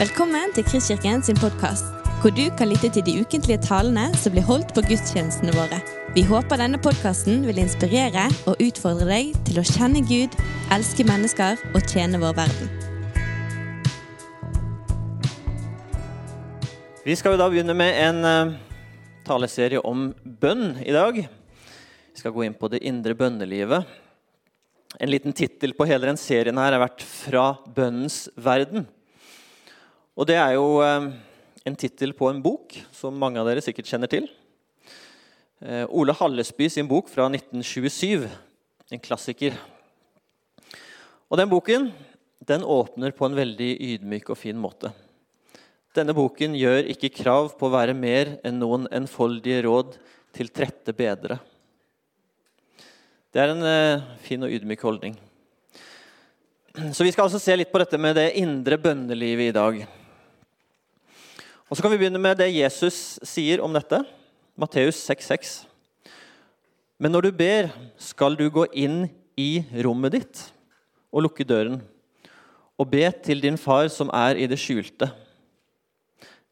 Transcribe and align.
Velkommen 0.00 0.48
til 0.56 0.64
Kristkirken 0.64 1.20
sin 1.20 1.36
podkast, 1.36 1.90
hvor 2.22 2.32
du 2.32 2.46
kan 2.56 2.70
lytte 2.70 2.88
til 2.88 3.02
de 3.04 3.12
ukentlige 3.20 3.60
talene 3.60 4.06
som 4.16 4.32
blir 4.32 4.46
holdt 4.48 4.70
på 4.72 4.80
gudstjenestene 4.86 5.52
våre. 5.52 5.76
Vi 6.14 6.22
håper 6.24 6.56
denne 6.56 6.78
podkasten 6.80 7.42
vil 7.44 7.58
inspirere 7.60 8.22
og 8.48 8.62
utfordre 8.64 9.04
deg 9.10 9.34
til 9.44 9.60
å 9.60 9.64
kjenne 9.68 10.00
Gud, 10.08 10.32
elske 10.72 11.04
mennesker 11.04 11.60
og 11.74 11.84
tjene 11.84 12.16
vår 12.22 12.32
verden. 12.38 12.70
Vi 17.04 17.16
skal 17.20 17.36
jo 17.36 17.40
da 17.42 17.48
begynne 17.52 17.74
med 17.76 17.98
en 18.00 18.28
eh, 18.30 18.54
taleserie 19.28 19.82
om 19.84 20.06
bønn 20.24 20.78
i 20.80 20.94
dag. 20.96 21.18
Vi 21.20 22.22
skal 22.22 22.32
gå 22.32 22.46
inn 22.46 22.56
på 22.56 22.70
det 22.72 22.80
indre 22.88 23.12
bønnelivet. 23.20 23.84
En 24.96 25.12
liten 25.12 25.36
tittel 25.36 25.76
på 25.76 25.84
hele 25.92 26.08
den 26.08 26.22
serien 26.24 26.56
her 26.56 26.72
har 26.72 26.86
vært 26.86 27.04
'Fra 27.04 27.50
bønnens 27.68 28.30
verden'. 28.40 28.88
Og 30.18 30.26
det 30.28 30.36
er 30.40 30.54
jo 30.56 30.80
eh, 30.84 31.10
en 31.66 31.76
tittel 31.78 32.14
på 32.16 32.30
en 32.30 32.40
bok 32.42 32.76
som 32.96 33.18
mange 33.18 33.40
av 33.40 33.48
dere 33.48 33.62
sikkert 33.64 33.90
kjenner 33.90 34.10
til. 34.10 34.26
Eh, 35.60 35.84
Ole 35.88 36.14
Hallesby 36.16 36.70
sin 36.72 36.88
bok 36.88 37.10
fra 37.12 37.28
1927. 37.28 38.26
En 38.90 39.02
klassiker. 39.02 39.58
Og 41.30 41.38
den 41.38 41.50
boken 41.50 41.90
den 42.48 42.64
åpner 42.64 43.12
på 43.14 43.28
en 43.28 43.36
veldig 43.36 43.70
ydmyk 43.94 44.32
og 44.32 44.40
fin 44.40 44.58
måte. 44.58 44.90
Denne 45.94 46.14
boken 46.16 46.54
gjør 46.58 46.88
ikke 46.92 47.12
krav 47.12 47.52
på 47.58 47.68
å 47.68 47.74
være 47.74 47.94
mer 47.98 48.36
enn 48.46 48.60
noen 48.62 48.86
enfoldige 48.94 49.64
råd 49.66 49.96
til 50.34 50.50
trette 50.54 50.94
bedre. 50.96 51.38
Det 53.30 53.42
er 53.42 53.52
en 53.52 53.66
eh, 53.66 54.06
fin 54.24 54.42
og 54.42 54.50
ydmyk 54.50 54.82
holdning. 54.86 55.18
Så 56.94 57.04
Vi 57.04 57.12
skal 57.12 57.26
altså 57.26 57.38
se 57.42 57.54
litt 57.58 57.70
på 57.70 57.78
dette 57.82 57.98
med 57.98 58.16
det 58.18 58.30
indre 58.38 58.78
bønnelivet 58.78 59.50
i 59.50 59.54
dag. 59.54 59.80
Og 61.70 61.76
Så 61.76 61.84
kan 61.84 61.92
vi 61.92 62.00
begynne 62.00 62.18
med 62.18 62.34
det 62.34 62.48
Jesus 62.50 63.20
sier 63.22 63.60
om 63.62 63.70
dette. 63.70 64.00
Matteus 64.58 64.96
6,6. 65.06 65.50
Men 66.98 67.14
når 67.14 67.28
du 67.28 67.36
ber, 67.38 67.68
skal 67.94 68.34
du 68.34 68.48
gå 68.50 68.64
inn 68.74 69.04
i 69.38 69.62
rommet 69.86 70.16
ditt 70.16 70.40
og 71.14 71.22
lukke 71.28 71.46
døren, 71.46 71.78
og 72.74 72.90
be 72.90 73.04
til 73.22 73.38
din 73.44 73.58
far 73.60 73.86
som 73.86 74.10
er 74.10 74.40
i 74.42 74.48
det 74.50 74.58
skjulte. 74.58 75.12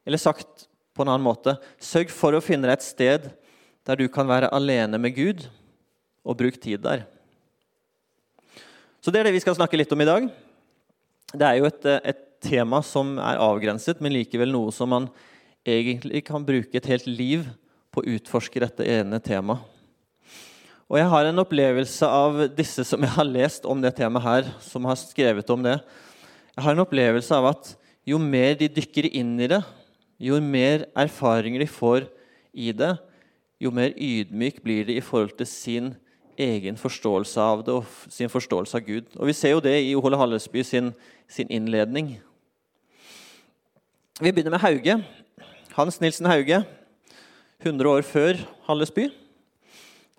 Eller 0.07 0.23
sagt 0.23 0.69
på 0.95 1.03
en 1.03 1.11
annen 1.11 1.27
måte 1.27 1.57
sørg 1.83 2.15
for 2.15 2.39
å 2.39 2.45
finne 2.45 2.71
deg 2.71 2.79
et 2.79 2.87
sted 2.87 3.29
der 3.91 3.99
du 3.99 4.07
kan 4.07 4.31
være 4.31 4.53
alene 4.55 5.03
med 5.03 5.17
Gud, 5.19 5.49
og 6.23 6.39
bruk 6.39 6.63
tid 6.63 6.79
der. 6.87 7.09
Så 9.03 9.11
Det 9.11 9.19
er 9.19 9.33
det 9.33 9.35
vi 9.35 9.43
skal 9.43 9.59
snakke 9.59 9.83
litt 9.83 9.91
om 9.91 10.01
i 10.01 10.11
dag. 10.15 10.31
Det 11.35 11.43
er 11.51 11.59
jo 11.59 11.67
et, 11.67 11.87
et 12.07 12.28
tema 12.45 12.83
som 12.85 13.17
er 13.19 13.41
avgrenset, 13.43 14.03
men 14.03 14.15
likevel 14.15 14.53
noe 14.53 14.75
som 14.75 14.91
man 14.93 15.09
egentlig 15.69 16.25
kan 16.29 16.45
bruke 16.47 16.79
et 16.79 16.89
helt 16.89 17.09
liv 17.09 17.49
på 17.93 18.03
å 18.03 18.15
utforske 18.17 18.63
dette 18.63 18.87
ene 18.87 19.21
temaet. 19.23 19.65
Og 20.89 20.97
Jeg 20.97 21.09
har 21.13 21.27
en 21.29 21.43
opplevelse 21.43 22.09
av 22.09 22.39
disse 22.57 22.81
som 22.89 23.03
jeg 23.05 23.13
har 23.13 23.27
lest 23.29 23.67
om 23.69 23.81
det 23.83 23.93
temaet 23.99 24.25
her, 24.25 24.47
som 24.65 24.87
har 24.89 24.97
skrevet 24.97 25.51
om 25.53 25.61
det. 25.67 25.77
Jeg 26.57 26.65
har 26.65 26.73
en 26.73 26.85
opplevelse 26.87 27.35
av 27.37 27.51
at 27.51 27.75
jo 28.09 28.17
mer 28.17 28.55
de 28.57 28.71
dykker 28.73 29.11
inn 29.13 29.35
i 29.37 29.51
det, 29.53 29.61
jo 30.17 30.41
mer 30.41 30.87
erfaringer 30.97 31.61
de 31.61 31.69
får 31.69 32.09
i 32.57 32.73
det, 32.73 32.95
jo 33.61 33.71
mer 33.75 33.93
ydmyk 33.93 34.63
blir 34.65 34.89
de 34.89 34.97
i 34.97 35.05
forhold 35.05 35.37
til 35.37 35.51
sin 35.51 35.93
egen 36.39 36.79
forståelse 36.79 37.43
av 37.43 37.65
det 37.67 37.75
og 37.75 37.87
sin 38.09 38.31
forståelse 38.33 38.79
av 38.79 38.87
Gud. 38.87 39.13
Og 39.19 39.27
Vi 39.27 39.37
ser 39.37 39.57
jo 39.57 39.61
det 39.61 39.75
i 39.83 39.95
Ole 39.99 40.17
Hallesby 40.17 40.63
sin, 40.63 40.93
sin 41.29 41.51
innledning. 41.51 42.17
Vi 44.19 44.33
begynner 44.35 44.51
med 44.51 44.59
Hauge. 44.65 44.97
Hans 45.77 46.01
Nilsen 46.03 46.27
Hauge, 46.27 46.57
100 47.63 47.87
år 47.87 48.03
før 48.03 48.41
Hallesby. 48.67 49.05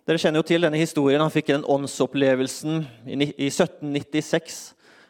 Dere 0.07 0.21
kjenner 0.23 0.39
jo 0.39 0.45
til 0.47 0.63
denne 0.63 0.79
historien. 0.79 1.19
Han 1.19 1.33
fikk 1.33 1.49
den 1.49 1.65
åndsopplevelsen 1.67 2.85
i 3.11 3.17
1796 3.49 4.61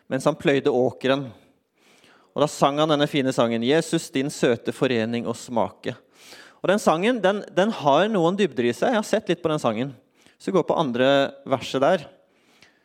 mens 0.09 0.25
han 0.25 0.37
pløyde 0.39 0.73
åkeren. 0.73 1.27
Og 2.33 2.41
Da 2.41 2.47
sang 2.49 2.79
han 2.81 2.89
denne 2.89 3.05
fine 3.05 3.29
sangen 3.29 3.61
'Jesus, 3.61 4.09
din 4.09 4.33
søte 4.33 4.73
forening 4.73 5.27
og 5.27 5.37
smake'. 5.37 5.93
Og 6.63 6.67
Den 6.67 6.81
sangen 6.81 7.21
den, 7.21 7.43
den 7.53 7.69
har 7.69 8.07
noen 8.09 8.35
dybder 8.35 8.65
i 8.65 8.73
seg. 8.73 8.89
Jeg 8.89 9.01
har 9.03 9.05
sett 9.05 9.29
litt 9.29 9.43
på 9.43 9.51
den 9.53 9.61
sangen. 9.61 9.93
Så 10.39 10.51
gå 10.51 10.65
på 10.65 10.73
andre 10.73 11.29
verset 11.45 11.81
der. 11.81 12.07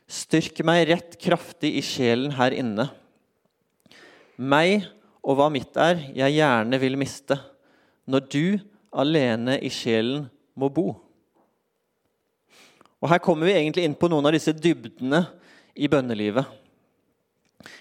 Styrk 0.06 0.60
meg 0.68 0.86
rett 0.86 1.16
kraftig 1.16 1.72
i 1.78 1.80
sjelen 1.80 2.36
her 2.36 2.52
inne. 2.52 2.90
Meg 4.36 4.84
og 5.24 5.38
hva 5.38 5.48
mitt 5.52 5.76
er, 5.80 6.02
jeg 6.12 6.36
gjerne 6.36 6.80
vil 6.82 6.98
miste, 7.00 7.38
når 8.04 8.26
du 8.28 8.44
alene 8.92 9.56
i 9.64 9.70
sjelen 9.72 10.26
må 10.54 10.68
bo. 10.68 10.90
Og 13.00 13.08
Her 13.10 13.20
kommer 13.24 13.48
vi 13.48 13.56
egentlig 13.56 13.86
inn 13.88 13.96
på 13.96 14.08
noen 14.12 14.28
av 14.28 14.36
disse 14.36 14.52
dybdene 14.56 15.24
i 15.74 15.88
bønnelivet. 15.90 16.44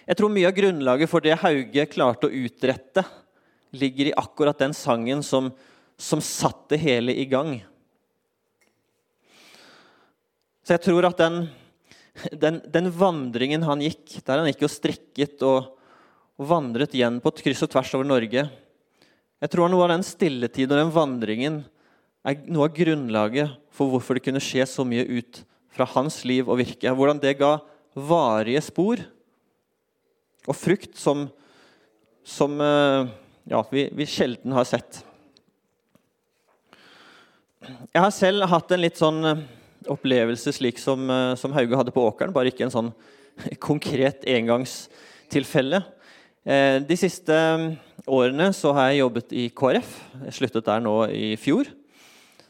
Jeg 0.08 0.20
tror 0.20 0.32
mye 0.32 0.48
av 0.48 0.56
grunnlaget 0.56 1.12
for 1.12 1.24
det 1.24 1.38
Hauge 1.42 1.86
klarte 1.92 2.30
å 2.30 2.34
utrette, 2.44 3.04
ligger 3.74 4.10
i 4.10 4.18
akkurat 4.20 4.60
den 4.60 4.76
sangen 4.78 5.24
som, 5.26 5.50
som 5.98 6.22
satte 6.24 6.78
hele 6.80 7.16
i 7.16 7.26
gang. 7.28 7.56
Så 10.64 10.76
jeg 10.78 10.84
tror 10.86 11.08
at 11.10 11.20
den, 11.20 11.40
den, 12.32 12.60
den, 12.72 12.92
vandringen 12.96 13.66
han 13.68 13.82
gikk, 13.84 14.20
der 14.24 14.40
han 14.40 14.52
gikk 14.52 14.68
og 14.68 14.72
strikket 14.72 15.44
og, 15.48 15.74
og 16.40 16.50
vandret 16.50 16.96
igjen 16.98 17.20
på 17.22 17.32
et 17.32 17.42
kryss 17.46 17.64
og 17.66 17.72
tvers 17.74 17.94
over 17.94 18.08
Norge 18.10 18.44
Jeg 18.48 19.52
tror 19.52 19.70
noe 19.70 19.86
av 19.86 19.94
den 19.94 20.06
stilletiden 20.08 20.76
og 20.76 20.82
den 20.82 20.94
vandringen 20.96 21.62
er 22.24 22.40
noe 22.48 22.70
av 22.70 22.76
grunnlaget 22.78 23.58
for 23.76 23.92
hvorfor 23.92 24.18
det 24.18 24.24
kunne 24.26 24.44
skje 24.44 24.66
så 24.70 24.86
mye 24.88 25.04
ut 25.04 25.42
fra 25.74 25.88
hans 25.96 26.22
liv 26.24 26.48
og 26.48 26.60
virke. 26.62 26.92
Hvordan 26.94 27.20
det 27.20 27.36
ga 27.42 27.58
varige 27.94 28.62
spor 28.64 29.02
og 30.48 30.56
frukt 30.58 30.96
som, 31.00 31.26
som 32.24 32.56
eh, 32.62 33.10
ja, 33.52 33.60
vi, 33.72 33.88
vi, 33.96 34.08
sjelden 34.08 34.56
har 34.56 34.68
sett. 34.68 35.02
Jeg 37.64 38.02
har 38.04 38.12
selv 38.16 38.48
hatt 38.52 38.72
en 38.76 38.84
litt 38.84 39.00
sånn 39.00 39.20
eh, 39.28 39.44
opplevelse 39.92 40.52
slik 40.56 40.82
som, 40.82 41.08
eh, 41.10 41.34
som 41.40 41.56
Hauge 41.56 41.80
hadde 41.80 41.96
på 41.96 42.04
åkeren, 42.10 42.36
bare 42.36 42.52
ikke 42.52 42.68
en 42.68 42.76
sånn 42.76 42.94
konkret 43.68 44.28
engangstilfelle. 44.28 45.84
De 46.44 46.96
siste 47.00 47.36
årene 48.04 48.50
så 48.52 48.74
har 48.76 48.90
jeg 48.92 49.00
jobbet 49.00 49.30
i 49.32 49.46
KrF. 49.56 49.92
Jeg 50.26 50.36
sluttet 50.36 50.66
der 50.68 50.82
nå 50.84 50.96
i 51.08 51.38
fjor. 51.40 51.70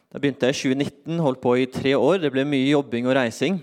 Da 0.09 0.21
begynte 0.21 0.49
jeg 0.49 0.55
i 0.55 0.77
2019, 0.81 1.19
holdt 1.21 1.41
på 1.43 1.53
i 1.61 1.67
tre 1.69 1.93
år. 1.93 2.23
Det 2.23 2.31
ble 2.33 2.41
mye 2.45 2.71
jobbing 2.71 3.05
og 3.05 3.13
reising. 3.19 3.59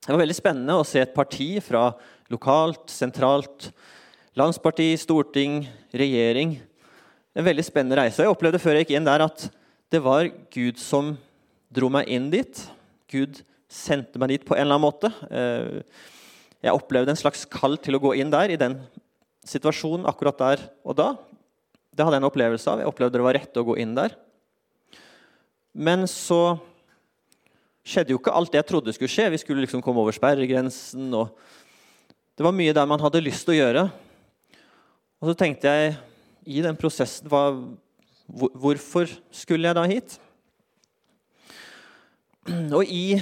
Det 0.00 0.08
var 0.08 0.22
veldig 0.22 0.36
spennende 0.38 0.78
å 0.80 0.86
se 0.88 1.02
et 1.04 1.12
parti 1.12 1.50
fra 1.60 1.90
lokalt, 2.32 2.86
sentralt, 2.88 3.68
landsparti, 4.40 4.88
storting, 4.96 5.60
regjering. 6.00 6.56
En 7.36 7.44
veldig 7.44 7.66
spennende 7.68 8.00
reise. 8.00 8.24
Jeg 8.24 8.32
opplevde 8.32 8.60
før 8.62 8.78
jeg 8.78 8.86
gikk 8.86 8.96
inn 8.96 9.10
der 9.10 9.26
at 9.28 9.46
det 9.92 10.00
var 10.00 10.32
Gud 10.52 10.80
som 10.80 11.12
dro 11.68 11.92
meg 11.92 12.08
inn 12.08 12.32
dit. 12.32 12.64
Gud 13.12 13.44
sendte 13.68 14.16
meg 14.20 14.32
dit 14.32 14.48
på 14.48 14.56
en 14.56 14.64
eller 14.64 14.80
annen 14.80 14.88
måte. 14.88 15.12
Eh, 15.28 15.84
jeg 16.64 16.76
opplevde 16.76 17.12
en 17.12 17.20
slags 17.20 17.44
kall 17.52 17.76
til 17.84 18.00
å 18.00 18.00
gå 18.00 18.16
inn 18.16 18.32
der, 18.32 18.56
i 18.56 18.60
den 18.60 18.80
situasjonen 19.46 20.06
akkurat 20.08 20.38
der 20.38 20.66
og 20.86 20.96
da. 20.98 21.08
Det 21.92 22.04
hadde 22.04 22.16
jeg 22.16 22.22
en 22.22 22.28
opplevelse 22.28 22.70
av. 22.70 22.80
Jeg 22.80 22.88
opplevde 22.88 23.18
det 23.18 23.26
var 23.26 23.36
rett 23.36 23.58
å 23.58 23.66
gå 23.66 23.76
inn 23.82 23.96
der. 23.96 24.14
Men 25.72 26.06
så 26.10 26.58
skjedde 27.82 28.14
jo 28.14 28.20
ikke 28.20 28.34
alt 28.36 28.52
det 28.52 28.62
jeg 28.62 28.68
trodde 28.70 28.94
skulle 28.94 29.12
skje. 29.12 29.30
Vi 29.34 29.40
skulle 29.42 29.64
liksom 29.64 29.82
komme 29.84 30.00
over 30.02 30.14
sperregrensen. 30.16 31.10
og 31.16 31.34
Det 32.36 32.46
var 32.46 32.56
mye 32.56 32.74
der 32.76 32.88
man 32.88 33.02
hadde 33.02 33.24
lyst 33.24 33.44
til 33.46 33.56
å 33.56 33.60
gjøre. 33.60 33.86
Og 35.22 35.30
så 35.30 35.38
tenkte 35.38 35.70
jeg 35.70 35.96
i 36.48 36.62
den 36.64 36.78
prosessen 36.78 37.30
hva, 37.30 37.46
Hvorfor 38.32 39.10
skulle 39.34 39.68
jeg 39.68 39.76
da 39.76 39.82
hit? 39.90 40.14
Og 42.72 42.88
i 42.88 43.20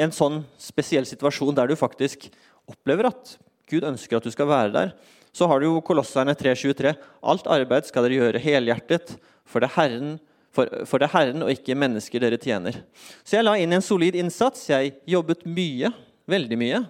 en 0.00 0.14
sånn 0.14 0.40
spesiell 0.56 1.04
situasjon 1.06 1.54
der 1.58 1.68
du 1.68 1.76
faktisk 1.76 2.30
opplever 2.70 3.10
at 3.10 3.34
Gud 3.68 3.84
ønsker 3.84 4.16
at 4.16 4.24
du 4.24 4.32
skal 4.32 4.48
være 4.48 4.72
der, 4.72 4.94
så 5.32 5.48
har 5.48 5.60
du 5.60 5.68
jo 5.70 5.80
Kolosserne 5.84 6.34
3.23.: 6.36 6.92
Alt 7.24 7.48
arbeid 7.48 7.88
skal 7.88 8.04
dere 8.04 8.18
gjøre 8.20 8.42
helhjertet, 8.42 9.14
for 9.48 9.64
det 9.64 9.70
er 9.70 9.76
Herren 9.78 10.12
for, 10.52 10.68
for, 10.84 11.00
det 11.00 11.08
er 11.08 11.14
Herren 11.14 11.44
og 11.46 11.50
ikke 11.52 11.76
mennesker 11.80 12.20
dere 12.20 12.36
tjener. 12.36 12.82
Så 13.24 13.38
jeg 13.38 13.46
la 13.46 13.54
inn 13.56 13.72
en 13.72 13.84
solid 13.84 14.18
innsats. 14.20 14.66
Jeg 14.68 14.98
jobbet 15.08 15.46
mye. 15.48 15.88
Veldig 16.28 16.58
mye. 16.60 16.82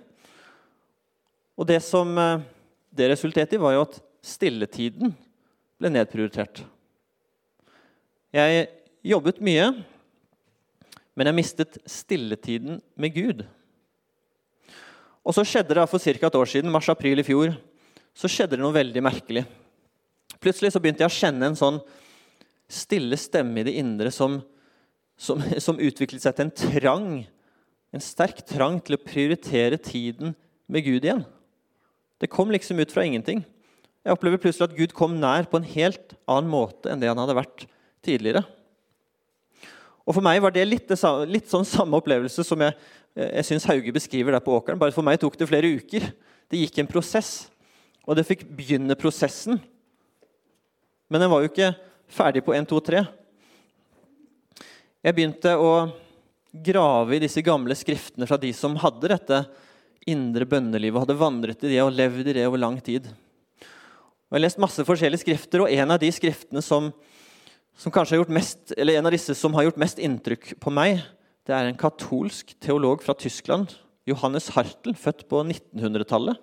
Og 1.55 1.69
det 1.71 1.79
som 1.87 2.11
eh, 2.19 2.43
det 2.91 3.13
resulterte 3.13 3.57
i, 3.57 3.63
var 3.63 3.77
jo 3.77 3.85
at 3.87 4.01
stilletiden 4.23 5.15
ble 5.79 5.93
nedprioritert. 5.95 6.65
Jeg 8.35 8.67
jobbet 9.07 9.39
mye, 9.45 9.71
men 11.15 11.29
jeg 11.29 11.39
mistet 11.39 11.79
stilletiden 11.87 12.81
med 12.99 13.15
Gud. 13.15 13.43
Og 15.23 15.37
så 15.37 15.45
skjedde 15.47 15.77
det 15.79 15.87
for 15.91 16.03
ca. 16.03 16.11
et 16.27 16.39
år 16.39 16.51
siden, 16.51 16.73
mars-april 16.73 17.23
i 17.23 17.27
fjor, 17.27 17.55
så 18.17 18.31
skjedde 18.31 18.57
det 18.57 18.63
noe 18.63 18.75
veldig 18.77 19.03
merkelig. 19.05 19.45
Plutselig 20.43 20.73
så 20.75 20.81
begynte 20.83 21.05
jeg 21.05 21.13
å 21.13 21.19
kjenne 21.19 21.51
en 21.51 21.59
sånn 21.59 21.79
stille 22.73 23.19
stemme 23.21 23.61
i 23.61 23.67
det 23.69 23.77
indre 23.81 24.13
som, 24.15 24.41
som, 25.17 25.43
som 25.65 25.81
utviklet 25.81 26.25
seg 26.25 26.37
til 26.37 26.49
en 26.49 26.57
trang, 26.57 27.09
en 27.93 28.05
sterk 28.05 28.43
trang 28.49 28.79
til 28.85 28.97
å 28.97 29.03
prioritere 29.05 29.79
tiden 29.81 30.35
med 30.73 30.87
Gud 30.87 31.05
igjen. 31.05 31.25
Det 32.23 32.31
kom 32.33 32.53
liksom 32.55 32.81
ut 32.81 32.93
fra 32.95 33.05
ingenting. 33.05 33.43
Jeg 34.03 34.17
opplever 34.17 34.41
plutselig 34.41 34.71
at 34.71 34.77
Gud 34.79 34.95
kom 34.97 35.15
nær 35.21 35.47
på 35.51 35.61
en 35.61 35.69
helt 35.69 36.17
annen 36.31 36.51
måte 36.51 36.91
enn 36.91 37.03
det 37.03 37.11
han 37.11 37.21
hadde 37.21 37.39
vært 37.39 37.67
tidligere. 38.03 38.43
Og 40.03 40.17
For 40.17 40.25
meg 40.25 40.41
var 40.43 40.55
det 40.55 40.65
litt, 40.67 40.91
litt 41.31 41.51
sånn 41.51 41.67
samme 41.69 42.01
opplevelse 42.01 42.43
som 42.47 42.63
jeg, 42.65 42.75
jeg 43.15 43.47
syns 43.47 43.67
Hauge 43.71 43.95
beskriver 43.95 44.35
der 44.35 44.43
på 44.43 44.55
åkeren. 44.57 44.81
Bare 44.81 44.95
for 44.95 45.07
meg 45.07 45.21
tok 45.23 45.37
det 45.39 45.47
flere 45.51 45.71
uker. 45.71 46.09
Det 46.51 46.65
gikk 46.65 46.81
en 46.83 46.91
prosess. 46.91 47.52
Og 48.07 48.19
det 48.19 48.27
fikk 48.27 48.45
begynne 48.51 48.99
prosessen. 48.99 49.61
Men 51.13 51.23
den 51.23 51.31
var 51.31 51.43
jo 51.43 51.51
ikke 51.51 51.73
ferdig 52.13 52.43
på 52.45 52.55
1, 52.57 52.67
2, 52.71 52.81
3. 52.89 53.03
Jeg 55.03 55.17
begynte 55.17 55.53
å 55.59 55.73
grave 56.53 57.17
i 57.17 57.23
disse 57.23 57.43
gamle 57.45 57.75
skriftene 57.79 58.29
fra 58.29 58.39
de 58.41 58.53
som 58.55 58.77
hadde 58.81 59.11
dette 59.15 59.39
indre 60.09 60.47
bønnelivet, 60.49 61.05
hadde 61.05 61.19
vandret 61.19 61.63
i 61.65 61.73
det 61.73 61.81
og 61.85 61.95
levd 61.95 62.29
i 62.29 62.37
det 62.37 62.47
over 62.49 62.61
lang 62.61 62.79
tid. 62.83 63.07
Og 63.09 64.37
jeg 64.37 64.41
har 64.41 64.45
lest 64.47 64.61
masse 64.63 64.85
forskjellige 64.89 65.23
skrifter, 65.23 65.63
og 65.63 65.73
en 65.73 65.95
av 65.95 66.01
de 66.03 66.11
skriftene 66.15 66.63
som, 66.65 66.91
som 67.79 67.93
kanskje 67.95 68.17
har 68.17 68.23
gjort 68.23 68.35
mest, 68.35 68.75
eller 68.77 68.99
en 68.99 69.09
av 69.09 69.15
disse 69.15 69.37
som 69.39 69.55
har 69.57 69.69
gjort 69.69 69.81
mest 69.81 70.01
inntrykk 70.03 70.55
på 70.63 70.73
meg, 70.75 71.03
det 71.47 71.55
er 71.55 71.69
en 71.69 71.79
katolsk 71.79 72.55
teolog 72.63 73.03
fra 73.05 73.15
Tyskland, 73.19 73.75
Johannes 74.09 74.49
Hartel, 74.57 74.97
født 74.99 75.27
på 75.31 75.43
1900-tallet. 75.45 76.39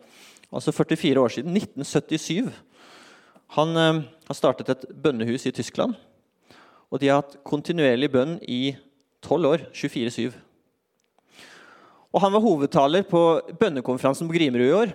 Altså 0.50 0.74
44 0.74 1.22
år 1.22 1.34
siden. 1.34 1.58
1977. 1.58 2.52
Han 3.58 3.78
eh, 3.78 4.04
har 4.30 4.38
startet 4.38 4.70
et 4.74 4.86
bønnehus 4.90 5.46
i 5.50 5.54
Tyskland. 5.56 5.98
Og 6.90 7.02
de 7.02 7.10
har 7.10 7.22
hatt 7.22 7.38
kontinuerlig 7.46 8.10
bønn 8.14 8.38
i 8.42 8.76
12 9.26 9.50
år. 9.50 9.68
24-7. 9.74 10.34
Og 12.10 12.24
Han 12.24 12.34
var 12.34 12.42
hovedtaler 12.42 13.06
på 13.06 13.22
bønnekonferansen 13.60 14.30
på 14.30 14.38
Grimerud 14.38 14.66
i 14.66 14.76
år. 14.76 14.94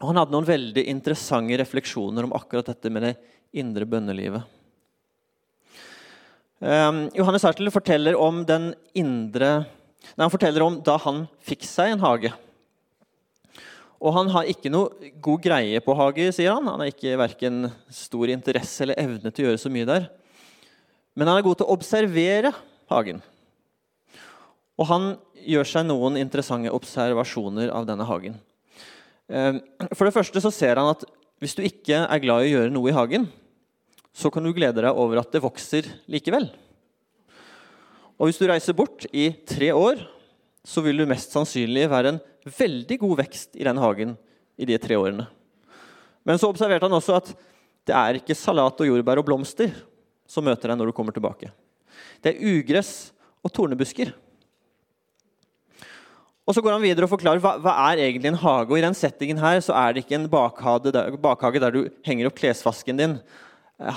Og 0.00 0.08
Han 0.08 0.20
hadde 0.20 0.34
noen 0.34 0.48
veldig 0.48 0.86
interessante 0.90 1.58
refleksjoner 1.60 2.24
om 2.26 2.34
akkurat 2.36 2.72
dette 2.72 2.92
med 2.92 3.04
det 3.08 3.14
indre 3.54 3.86
bønnelivet. 3.86 4.42
Um, 6.64 7.10
Johannes 7.12 7.44
Hartel 7.44 7.68
forteller 7.68 8.16
om 8.16 8.40
den 8.48 8.70
indre 8.96 9.66
nei, 10.14 10.22
Han 10.22 10.32
forteller 10.32 10.64
om 10.64 10.78
da 10.86 10.94
han 11.02 11.24
fikk 11.44 11.66
seg 11.68 11.92
en 11.92 12.04
hage. 12.04 12.30
Og 14.04 14.12
han 14.12 14.28
har 14.34 14.48
ikke 14.52 14.68
noe 14.68 15.12
god 15.24 15.40
greie 15.46 15.80
på 15.80 15.94
hage, 15.96 16.28
sier 16.36 16.52
han. 16.52 16.66
Han 16.68 16.82
har 16.82 16.90
ikke 16.92 17.16
verken 17.16 17.70
stor 17.88 18.28
interesse 18.28 18.84
eller 18.84 19.00
evne 19.00 19.32
til 19.32 19.46
å 19.46 19.48
gjøre 19.48 19.62
så 19.62 19.72
mye 19.72 19.88
der. 19.88 20.10
Men 21.16 21.30
han 21.30 21.40
er 21.40 21.46
god 21.46 21.60
til 21.60 21.68
å 21.68 21.76
observere 21.76 22.50
hagen. 22.92 23.22
Og 24.76 24.88
han 24.90 25.14
gjør 25.44 25.70
seg 25.70 25.86
noen 25.88 26.18
interessante 26.20 26.72
observasjoner 26.74 27.72
av 27.72 27.86
denne 27.88 28.04
hagen. 28.08 28.36
Ehm, 29.32 29.62
for 29.94 30.04
det 30.04 30.16
første 30.16 30.42
så 30.42 30.52
ser 30.52 30.80
han 30.80 30.90
at 30.90 31.06
hvis 31.40 31.56
du 31.56 31.64
ikke 31.64 32.04
er 32.04 32.22
glad 32.22 32.44
i 32.44 32.50
å 32.50 32.54
gjøre 32.58 32.74
noe 32.74 32.90
i 32.90 32.96
hagen, 32.96 33.28
så 34.14 34.30
kan 34.30 34.44
du 34.44 34.52
glede 34.54 34.84
deg 34.84 35.00
over 35.00 35.22
at 35.22 35.32
det 35.32 35.42
vokser 35.42 35.88
likevel. 36.10 36.50
Og 38.14 38.28
hvis 38.28 38.38
du 38.38 38.46
reiser 38.46 38.76
bort 38.76 39.08
i 39.10 39.30
tre 39.48 39.72
år, 39.74 40.04
så 40.64 40.84
vil 40.84 41.00
du 41.00 41.08
mest 41.08 41.34
sannsynlig 41.34 41.88
være 41.90 42.14
en 42.14 42.22
veldig 42.44 42.98
god 43.00 43.18
vekst 43.24 43.56
i 43.56 43.64
den 43.66 43.80
hagen 43.80 44.14
i 44.60 44.68
de 44.68 44.78
tre 44.78 44.98
årene. 45.00 45.26
Men 46.24 46.40
så 46.40 46.48
observerte 46.48 46.88
han 46.88 46.96
også 46.96 47.16
at 47.16 47.32
det 47.84 47.96
er 47.96 48.20
ikke 48.20 48.36
salat 48.36 48.80
og 48.80 48.88
jordbær 48.88 49.20
og 49.20 49.26
blomster 49.28 49.72
som 50.28 50.46
møter 50.46 50.70
deg 50.70 50.80
når 50.80 50.90
du 50.90 50.96
kommer 50.96 51.14
tilbake. 51.14 51.50
Det 52.24 52.32
er 52.32 52.54
ugress 52.54 53.12
og 53.44 53.52
tornebusker. 53.52 54.14
Og 56.44 56.56
så 56.56 56.60
går 56.60 56.74
han 56.76 56.84
videre 56.84 57.06
og 57.06 57.12
forklarer 57.12 57.40
hva, 57.40 57.54
hva 57.60 57.72
er 57.88 58.02
egentlig 58.04 58.32
en 58.32 58.40
hage. 58.40 58.68
Og 58.68 58.78
I 58.78 58.84
den 58.84 58.96
settingen 58.96 59.40
her 59.40 59.60
så 59.64 59.76
er 59.80 59.94
det 59.94 60.04
ikke 60.04 60.18
en 60.18 60.28
bakhage 60.32 60.92
der, 60.92 61.16
bakhage 61.20 61.60
der 61.62 61.72
du 61.72 61.86
henger 62.04 62.28
opp 62.28 62.36
klesvasken 62.40 63.00
din. 63.00 63.18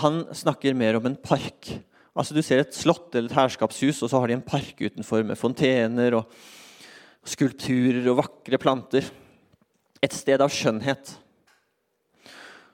Han 0.03 0.23
snakker 0.35 0.75
mer 0.77 0.99
om 0.99 1.09
en 1.09 1.17
park. 1.19 1.73
Altså 2.17 2.35
Du 2.35 2.41
ser 2.41 2.63
et 2.63 2.75
slott 2.75 3.13
eller 3.15 3.29
et 3.29 3.37
herskapshus, 3.37 3.99
og 4.01 4.09
så 4.09 4.19
har 4.19 4.31
de 4.31 4.37
en 4.39 4.47
park 4.47 4.79
utenfor 4.79 5.27
med 5.27 5.39
fontener 5.39 6.15
og 6.17 6.31
skulpturer 7.27 8.05
og 8.11 8.21
vakre 8.21 8.59
planter. 8.61 9.07
Et 10.03 10.13
sted 10.13 10.41
av 10.41 10.51
skjønnhet. 10.53 11.13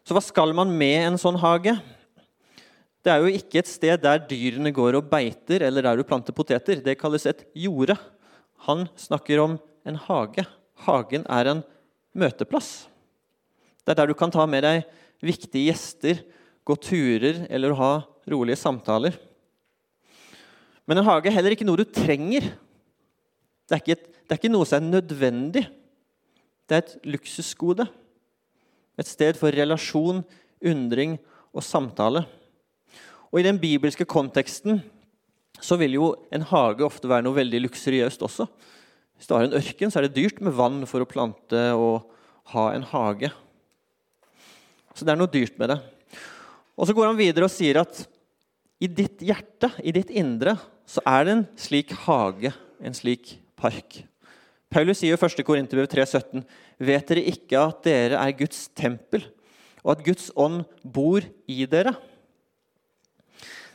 Så 0.03 0.15
hva 0.15 0.21
skal 0.23 0.51
man 0.55 0.71
med 0.75 0.99
en 1.07 1.19
sånn 1.19 1.39
hage? 1.39 1.75
Det 3.03 3.11
er 3.11 3.23
jo 3.23 3.35
ikke 3.35 3.59
et 3.59 3.71
sted 3.71 3.99
der 4.03 4.21
dyrene 4.29 4.71
går 4.75 4.99
og 4.99 5.07
beiter, 5.11 5.63
eller 5.67 5.83
der 5.83 5.99
du 5.99 6.07
planter 6.07 6.35
poteter. 6.35 6.79
Det 6.83 6.99
kalles 6.99 7.25
et 7.27 7.43
jorde. 7.55 7.97
Han 8.67 8.85
snakker 8.99 9.41
om 9.43 9.57
en 9.87 9.99
hage. 10.07 10.45
Hagen 10.85 11.25
er 11.31 11.51
en 11.51 11.63
møteplass. 12.15 12.85
Det 13.83 13.91
er 13.91 13.99
der 13.99 14.11
du 14.11 14.15
kan 14.15 14.31
ta 14.31 14.45
med 14.47 14.63
deg 14.63 14.85
viktige 15.23 15.69
gjester, 15.69 16.21
gå 16.63 16.75
turer 16.79 17.43
eller 17.51 17.75
ha 17.75 17.91
rolige 18.31 18.59
samtaler. 18.59 19.15
Men 20.87 20.99
en 20.99 21.07
hage 21.07 21.31
er 21.31 21.35
heller 21.35 21.55
ikke 21.55 21.67
noe 21.67 21.79
du 21.79 21.87
trenger. 21.87 22.47
Det 23.67 23.75
er 23.75 23.83
ikke, 23.83 23.97
et, 23.97 24.12
det 24.23 24.35
er 24.35 24.39
ikke 24.39 24.53
noe 24.53 24.67
som 24.67 24.79
er 24.79 24.95
nødvendig. 24.99 25.65
Det 26.69 26.77
er 26.77 26.83
et 26.83 26.95
luksusgode. 27.15 27.85
Et 28.97 29.09
sted 29.09 29.37
for 29.39 29.53
relasjon, 29.53 30.21
undring 30.63 31.17
og 31.53 31.65
samtale. 31.65 32.23
Og 33.33 33.41
I 33.41 33.47
den 33.47 33.59
bibelske 33.59 34.05
konteksten 34.05 34.81
så 35.63 35.77
vil 35.79 35.97
jo 35.97 36.13
en 36.33 36.45
hage 36.49 36.85
ofte 36.85 37.09
være 37.09 37.25
noe 37.25 37.37
veldig 37.37 37.63
luksuriøst 37.65 38.23
også. 38.25 38.47
Hvis 39.17 39.29
du 39.29 39.35
har 39.35 39.47
en 39.47 39.57
ørken, 39.57 39.91
så 39.91 39.99
er 39.99 40.07
det 40.07 40.17
dyrt 40.17 40.41
med 40.43 40.55
vann 40.57 40.83
for 40.89 41.03
å 41.03 41.09
plante 41.09 41.65
og 41.77 42.09
ha 42.53 42.69
en 42.73 42.85
hage. 42.89 43.31
Så 44.93 45.05
det 45.05 45.13
er 45.13 45.19
noe 45.19 45.31
dyrt 45.31 45.57
med 45.61 45.73
det. 45.73 45.79
Og 46.77 46.87
Så 46.87 46.93
går 46.93 47.11
han 47.11 47.19
videre 47.19 47.47
og 47.47 47.53
sier 47.53 47.81
at 47.81 48.05
i 48.81 48.89
ditt 48.89 49.21
hjerte, 49.23 49.69
i 49.79 49.93
ditt 49.95 50.09
indre, 50.11 50.57
så 50.85 51.01
er 51.07 51.25
det 51.25 51.35
en 51.37 51.45
slik 51.57 51.93
hage, 52.05 52.51
en 52.83 52.97
slik 52.97 53.37
park. 53.55 54.01
Paulus 54.73 55.03
sier 55.03 55.13
i 55.13 55.19
1. 55.21 55.43
Korinterbrev 55.45 55.85
3,17.: 55.91 56.41
Vet 56.81 57.11
dere 57.11 57.21
ikke 57.29 57.59
at 57.61 57.83
dere 57.85 58.17
er 58.17 58.33
Guds 58.33 58.65
tempel, 58.73 59.27
og 59.85 59.91
at 59.93 60.03
Guds 60.07 60.31
ånd 60.33 60.63
bor 60.81 61.21
i 61.45 61.67
dere? 61.69 61.93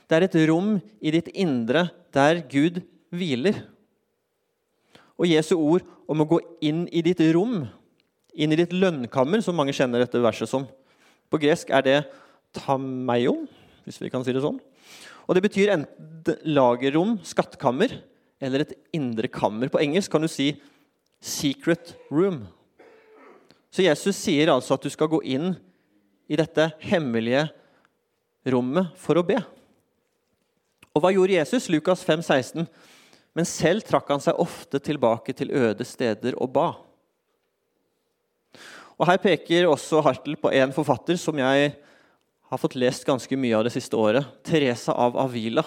Det 0.09 0.17
er 0.17 0.25
et 0.27 0.37
rom 0.51 0.79
i 0.99 1.13
ditt 1.15 1.29
indre 1.39 1.85
der 2.17 2.41
Gud 2.51 2.81
hviler. 3.15 3.61
Og 5.21 5.29
Jesu 5.31 5.55
ord 5.55 5.85
om 6.11 6.25
å 6.25 6.27
gå 6.27 6.41
inn 6.67 6.87
i 6.91 7.03
ditt 7.07 7.23
rom, 7.37 7.61
inn 8.35 8.55
i 8.55 8.59
ditt 8.59 8.75
lønnkammer, 8.75 9.43
som 9.45 9.55
mange 9.55 9.75
kjenner 9.77 10.03
dette 10.03 10.23
verset 10.25 10.51
som. 10.51 10.65
På 11.31 11.39
gresk 11.39 11.71
er 11.71 11.85
det 11.85 11.99
tameion, 12.57 13.45
hvis 13.85 14.01
vi 14.03 14.11
kan 14.11 14.25
si 14.27 14.35
det 14.35 14.43
sånn. 14.43 14.59
Og 15.29 15.37
Det 15.37 15.45
betyr 15.45 15.75
enten 15.77 16.43
lagerrom, 16.49 17.19
skattkammer, 17.23 18.01
eller 18.41 18.65
et 18.65 18.75
indre 18.97 19.29
kammer. 19.29 19.71
På 19.71 19.83
engelsk 19.83 20.11
kan 20.11 20.25
du 20.25 20.31
si 20.31 20.55
'secret 21.21 21.97
room'. 22.11 22.47
Så 23.71 23.83
Jesus 23.83 24.17
sier 24.17 24.51
altså 24.53 24.75
at 24.75 24.83
du 24.83 24.91
skal 24.91 25.11
gå 25.11 25.21
inn 25.23 25.53
i 26.29 26.37
dette 26.37 26.71
hemmelige 26.81 27.49
rommet 28.49 28.93
for 28.97 29.19
å 29.19 29.27
be. 29.27 29.39
Og 30.95 31.03
hva 31.05 31.13
gjorde 31.15 31.37
Jesus? 31.37 31.69
Lukas 31.69 32.03
5, 32.05 32.23
16. 32.23 32.69
Men 33.37 33.47
selv 33.47 33.85
trakk 33.87 34.09
han 34.11 34.23
seg 34.23 34.41
ofte 34.41 34.81
tilbake 34.83 35.35
til 35.37 35.53
øde 35.55 35.85
steder 35.87 36.35
og 36.41 36.51
ba. 36.57 36.69
Og 38.99 39.07
Her 39.07 39.21
peker 39.23 39.69
også 39.69 40.03
Hartel 40.03 40.35
på 40.41 40.51
en 40.51 40.75
forfatter 40.75 41.19
som 41.21 41.39
jeg 41.39 41.75
har 42.49 42.59
fått 42.59 42.75
lest 42.81 43.07
ganske 43.07 43.37
mye 43.39 43.55
av 43.55 43.67
det 43.69 43.75
siste 43.77 43.95
året. 43.95 44.27
Teresa 44.43 44.97
av 44.97 45.15
Avila. 45.21 45.63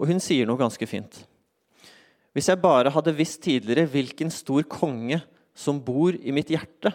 Og 0.00 0.08
hun 0.08 0.22
sier 0.22 0.48
noe 0.48 0.60
ganske 0.60 0.86
fint. 0.88 1.20
Hvis 2.36 2.50
jeg 2.50 2.62
bare 2.62 2.92
hadde 2.94 3.16
visst 3.16 3.40
tidligere 3.42 3.88
hvilken 3.90 4.30
stor 4.30 4.62
konge 4.70 5.18
som 5.56 5.80
bor 5.82 6.14
i 6.14 6.34
mitt 6.34 6.50
hjerte, 6.52 6.92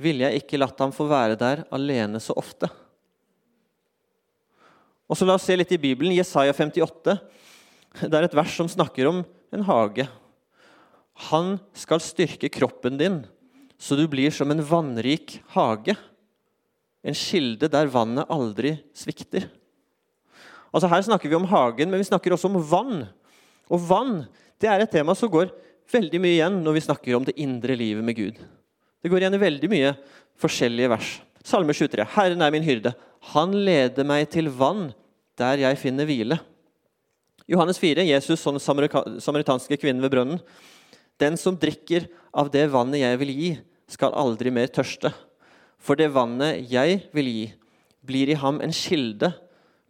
ville 0.00 0.24
jeg 0.24 0.42
ikke 0.42 0.60
latt 0.60 0.80
ham 0.80 0.94
få 0.94 1.06
være 1.10 1.36
der 1.38 1.66
alene 1.74 2.20
så 2.22 2.34
ofte. 2.38 2.70
Og 5.12 5.18
så 5.18 5.28
La 5.28 5.36
oss 5.36 5.44
se 5.44 5.56
litt 5.58 5.72
i 5.74 5.80
Bibelen. 5.80 6.14
Jesaja 6.16 6.54
58. 6.56 7.18
Det 8.00 8.16
er 8.16 8.24
et 8.24 8.36
vers 8.36 8.54
som 8.56 8.70
snakker 8.70 9.10
om 9.10 9.20
en 9.52 9.64
hage. 9.68 10.06
Han 11.28 11.58
skal 11.76 12.00
styrke 12.00 12.48
kroppen 12.48 12.96
din, 12.96 13.18
så 13.76 13.98
du 13.98 14.06
blir 14.08 14.32
som 14.32 14.50
en 14.50 14.62
vannrik 14.64 15.36
hage. 15.52 15.92
En 17.04 17.16
kilde 17.18 17.68
der 17.68 17.90
vannet 17.92 18.30
aldri 18.32 18.78
svikter. 18.96 19.50
Altså 20.72 20.88
Her 20.88 21.04
snakker 21.04 21.28
vi 21.28 21.36
om 21.36 21.48
hagen, 21.50 21.90
men 21.92 22.00
vi 22.00 22.08
snakker 22.08 22.32
også 22.32 22.48
om 22.48 22.62
vann. 22.64 23.02
Og 23.72 23.80
vann 23.88 24.22
det 24.62 24.68
er 24.70 24.84
et 24.84 24.92
tema 24.92 25.14
som 25.18 25.30
går 25.32 25.50
veldig 25.92 26.20
mye 26.22 26.36
igjen 26.36 26.60
når 26.62 26.76
vi 26.76 26.84
snakker 26.84 27.16
om 27.16 27.26
det 27.26 27.38
indre 27.40 27.76
livet 27.78 28.04
med 28.04 28.16
Gud. 28.16 28.36
Det 29.02 29.10
går 29.10 29.24
igjen 29.24 29.36
i 29.36 29.42
veldig 29.42 29.70
mye 29.72 29.94
forskjellige 30.40 30.90
vers. 30.92 31.10
Salme 31.42 31.74
23. 31.74 32.04
Herren 32.14 32.44
er 32.44 32.54
min 32.54 32.66
hyrde. 32.66 32.92
Han 33.34 33.54
leder 33.66 34.06
meg 34.06 34.28
til 34.30 34.50
vann 34.54 34.90
der 35.40 35.64
jeg 35.64 35.80
finner 35.80 36.06
hvile. 36.06 36.38
Johannes 37.50 37.80
4. 37.82 38.04
Jesus 38.06 38.40
som 38.44 38.60
samaritanske 38.60 39.78
kvinnen 39.80 40.02
ved 40.04 40.12
brønnen. 40.14 40.42
Den 41.18 41.36
som 41.38 41.58
drikker 41.58 42.06
av 42.34 42.50
det 42.54 42.68
vannet 42.72 43.02
jeg 43.02 43.18
vil 43.20 43.32
gi, 43.34 43.50
skal 43.90 44.14
aldri 44.16 44.52
mer 44.54 44.70
tørste. 44.72 45.10
For 45.82 45.98
det 45.98 46.12
vannet 46.14 46.62
jeg 46.70 47.02
vil 47.12 47.28
gi, 47.28 47.46
blir 48.02 48.30
i 48.30 48.38
ham 48.38 48.60
en 48.62 48.72
kilde 48.74 49.32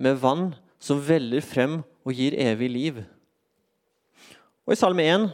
med 0.02 0.18
vann 0.20 0.50
som 0.82 1.00
veller 1.04 1.44
frem 1.44 1.80
og 2.02 2.16
gir 2.16 2.34
evig 2.40 2.70
liv. 2.72 3.02
Og 4.62 4.76
i 4.76 4.78
Salme 4.78 5.02
1.: 5.02 5.30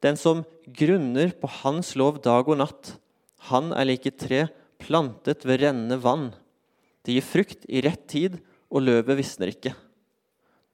Den 0.00 0.16
som 0.16 0.44
grunner 0.66 1.32
på 1.34 1.50
Hans 1.60 1.96
lov 1.98 2.20
dag 2.22 2.46
og 2.46 2.60
natt, 2.60 2.94
han 3.50 3.72
er 3.74 3.88
lik 3.88 4.06
et 4.06 4.20
tre 4.20 4.44
plantet 4.80 5.42
ved 5.48 5.64
rennende 5.64 5.98
vann. 6.00 6.30
Det 7.02 7.16
gir 7.16 7.26
frukt 7.26 7.66
i 7.66 7.82
rett 7.82 8.06
tid, 8.08 8.38
og 8.70 8.84
løvet 8.86 9.18
visner 9.18 9.50
ikke. 9.50 9.74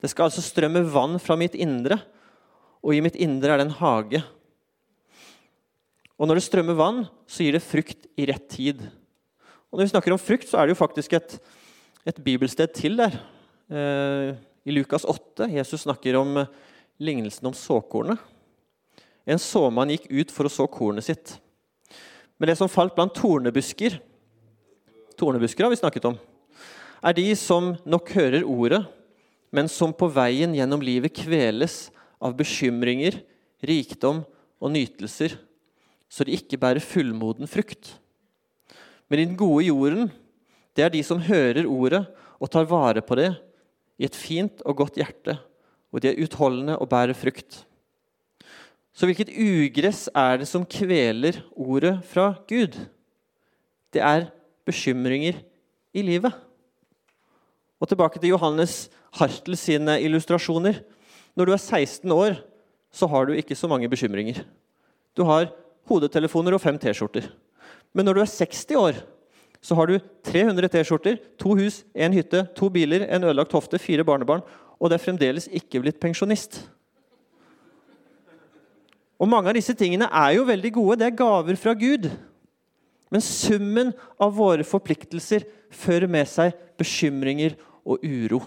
Det 0.03 0.11
skal 0.13 0.29
altså 0.29 0.45
strømme 0.45 0.85
vann 0.93 1.17
fra 1.23 1.39
mitt 1.41 1.57
indre, 1.57 1.97
og 2.85 2.93
i 2.93 3.01
mitt 3.01 3.17
indre 3.17 3.55
er 3.55 3.63
det 3.63 3.69
en 3.71 3.79
hage. 3.79 4.21
Og 6.21 6.29
når 6.29 6.39
det 6.39 6.47
strømmer 6.47 6.77
vann, 6.77 7.03
så 7.29 7.47
gir 7.47 7.57
det 7.57 7.65
frukt 7.65 8.07
i 8.17 8.29
rett 8.29 8.45
tid. 8.53 8.85
Og 9.73 9.79
når 9.79 9.87
vi 9.87 9.95
snakker 9.95 10.13
om 10.13 10.21
frukt, 10.21 10.47
så 10.49 10.61
er 10.61 10.69
det 10.69 10.77
jo 10.77 10.83
faktisk 10.85 11.17
et, 11.17 11.39
et 12.05 12.21
bibelsted 12.25 12.77
til 12.77 13.01
der. 13.01 13.17
Eh, 13.73 14.37
I 14.69 14.77
Lukas 14.77 15.05
8 15.09 15.49
Jesus 15.57 15.87
snakker 15.87 16.21
om 16.21 16.45
eh, 16.45 16.53
lignelsen 16.99 17.49
om 17.49 17.55
såkornet. 17.57 18.19
En 19.27 19.41
såmann 19.43 19.91
gikk 19.91 20.07
ut 20.11 20.33
for 20.33 20.47
å 20.47 20.53
så 20.53 20.67
kornet 20.71 21.07
sitt. 21.07 21.35
Men 22.39 22.51
det 22.51 22.59
som 22.61 22.71
falt 22.71 22.95
blant 22.95 23.15
tornebusker, 23.17 23.99
tornebusker 25.19 25.67
har 25.67 25.73
vi 25.73 25.81
snakket 25.81 26.09
om, 26.13 26.19
er 27.03 27.17
de 27.17 27.27
som 27.39 27.75
nok 27.89 28.13
hører 28.17 28.47
ordet, 28.47 28.83
men 29.55 29.71
som 29.73 29.95
på 29.95 30.09
veien 30.13 30.55
gjennom 30.57 30.83
livet 30.85 31.15
kveles 31.17 31.87
av 32.21 32.37
bekymringer, 32.37 33.19
rikdom 33.65 34.23
og 34.61 34.73
nytelser, 34.73 35.37
så 36.09 36.27
de 36.27 36.37
ikke 36.37 36.61
bærer 36.61 36.85
fullmoden 36.85 37.49
frukt. 37.51 37.97
Men 39.09 39.23
den 39.23 39.37
gode 39.39 39.67
jorden, 39.67 40.11
det 40.77 40.85
er 40.85 40.93
de 40.93 41.03
som 41.07 41.23
hører 41.23 41.69
ordet 41.69 42.05
og 42.37 42.51
tar 42.53 42.69
vare 42.69 43.03
på 43.05 43.17
det 43.19 43.31
i 43.97 44.07
et 44.07 44.17
fint 44.17 44.61
og 44.67 44.83
godt 44.83 44.99
hjerte, 45.01 45.39
og 45.97 46.03
de 46.05 46.11
er 46.11 46.19
utholdende 46.21 46.77
og 46.77 46.91
bærer 46.93 47.17
frukt. 47.17 47.63
Så 48.97 49.09
hvilket 49.09 49.33
ugress 49.33 50.07
er 50.13 50.43
det 50.43 50.49
som 50.49 50.65
kveler 50.69 51.39
ordet 51.57 51.95
fra 52.05 52.35
Gud? 52.49 52.77
Det 53.93 54.03
er 54.05 54.29
bekymringer 54.69 55.41
i 55.97 56.05
livet. 56.05 56.33
Og 57.81 57.89
tilbake 57.89 58.21
til 58.21 58.35
Johannes 58.35 58.91
Hartel 59.17 59.57
sine 59.57 59.99
illustrasjoner. 60.05 60.83
Når 61.37 61.49
du 61.49 61.53
er 61.57 61.65
16 61.65 62.13
år, 62.13 62.39
så 62.93 63.09
har 63.09 63.25
du 63.25 63.33
ikke 63.37 63.57
så 63.57 63.69
mange 63.69 63.89
bekymringer. 63.89 64.45
Du 65.17 65.25
har 65.25 65.49
hodetelefoner 65.89 66.57
og 66.57 66.61
fem 66.61 66.79
T-skjorter. 66.81 67.29
Men 67.97 68.05
når 68.05 68.17
du 68.17 68.21
er 68.21 68.33
60 68.33 68.77
år, 68.77 69.01
så 69.65 69.75
har 69.75 69.89
du 69.89 69.99
300 70.29 70.69
T-skjorter, 70.73 71.17
to 71.41 71.57
hus, 71.57 71.85
én 71.97 72.13
hytte, 72.13 72.45
to 72.57 72.69
biler, 72.69 73.07
en 73.09 73.25
ødelagt 73.25 73.53
hofte, 73.57 73.81
fire 73.81 74.05
barnebarn, 74.05 74.45
og 74.77 74.91
det 74.91 74.99
er 74.99 75.05
fremdeles 75.05 75.49
ikke 75.49 75.81
blitt 75.83 76.01
pensjonist. 76.01 76.61
Og 79.17 79.29
Mange 79.29 79.49
av 79.49 79.57
disse 79.57 79.75
tingene 79.77 80.09
er 80.13 80.35
jo 80.37 80.45
veldig 80.49 80.73
gode. 80.77 80.99
Det 81.01 81.07
er 81.09 81.17
gaver 81.17 81.57
fra 81.57 81.73
Gud. 81.73 82.11
Men 83.13 83.23
summen 83.25 83.95
av 84.21 84.35
våre 84.37 84.67
forpliktelser 84.67 85.47
fører 85.73 86.11
med 86.11 86.29
seg 86.29 86.53
bekymringer 86.77 87.57
og 87.87 88.03
uro. 88.05 88.43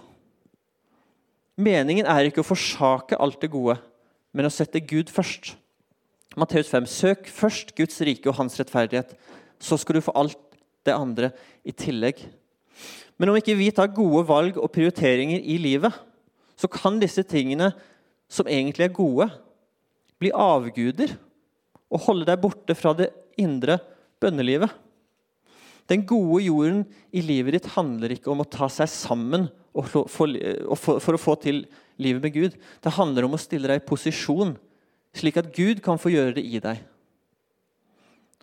Meningen 1.59 2.07
er 2.07 2.27
ikke 2.27 2.43
å 2.43 2.47
forsake 2.47 3.17
alt 3.19 3.39
det 3.41 3.49
gode, 3.51 3.75
men 4.31 4.47
å 4.47 4.53
sette 4.53 4.79
Gud 4.79 5.09
først. 5.11 5.55
Matteus 6.39 6.69
5.: 6.71 6.85
Søk 6.87 7.27
først 7.33 7.73
Guds 7.75 7.97
rike 8.05 8.29
og 8.29 8.37
hans 8.37 8.55
rettferdighet, 8.59 9.15
så 9.59 9.75
skal 9.79 9.97
du 9.97 10.05
få 10.05 10.13
alt 10.15 10.37
det 10.85 10.95
andre 10.95 11.31
i 11.65 11.73
tillegg. 11.75 12.21
Men 13.19 13.31
om 13.31 13.39
ikke 13.39 13.57
vi 13.59 13.71
tar 13.75 13.91
gode 13.91 14.23
valg 14.29 14.55
og 14.57 14.71
prioriteringer 14.71 15.41
i 15.41 15.57
livet, 15.59 15.91
så 16.59 16.67
kan 16.71 16.99
disse 16.99 17.23
tingene 17.23 17.71
som 18.29 18.49
egentlig 18.49 18.89
er 18.89 18.95
gode, 18.95 19.29
bli 20.19 20.31
avguder 20.35 21.15
og 21.89 22.03
holde 22.05 22.27
deg 22.27 22.41
borte 22.43 22.75
fra 22.77 22.91
det 22.97 23.09
indre 23.39 23.79
bønnelivet. 24.19 24.71
Den 25.89 26.03
gode 26.05 26.43
jorden 26.43 26.83
i 27.15 27.23
livet 27.25 27.55
ditt 27.55 27.69
handler 27.73 28.11
ikke 28.13 28.29
om 28.33 28.43
å 28.43 28.49
ta 28.49 28.67
seg 28.69 28.91
sammen 28.91 29.47
for, 29.89 30.35
å 30.35 31.21
få 31.23 31.35
til 31.41 31.63
livet 32.01 32.21
med 32.27 32.35
Gud. 32.35 32.57
Det 32.83 32.93
handler 32.93 33.25
om 33.25 33.33
å 33.33 33.41
stille 33.41 33.71
deg 33.71 33.81
i 33.81 33.87
posisjon, 33.87 34.53
slik 35.15 35.39
at 35.41 35.49
Gud 35.55 35.81
kan 35.85 35.97
få 36.01 36.11
gjøre 36.13 36.35
det 36.37 36.45
i 36.45 36.61
deg. 36.61 36.83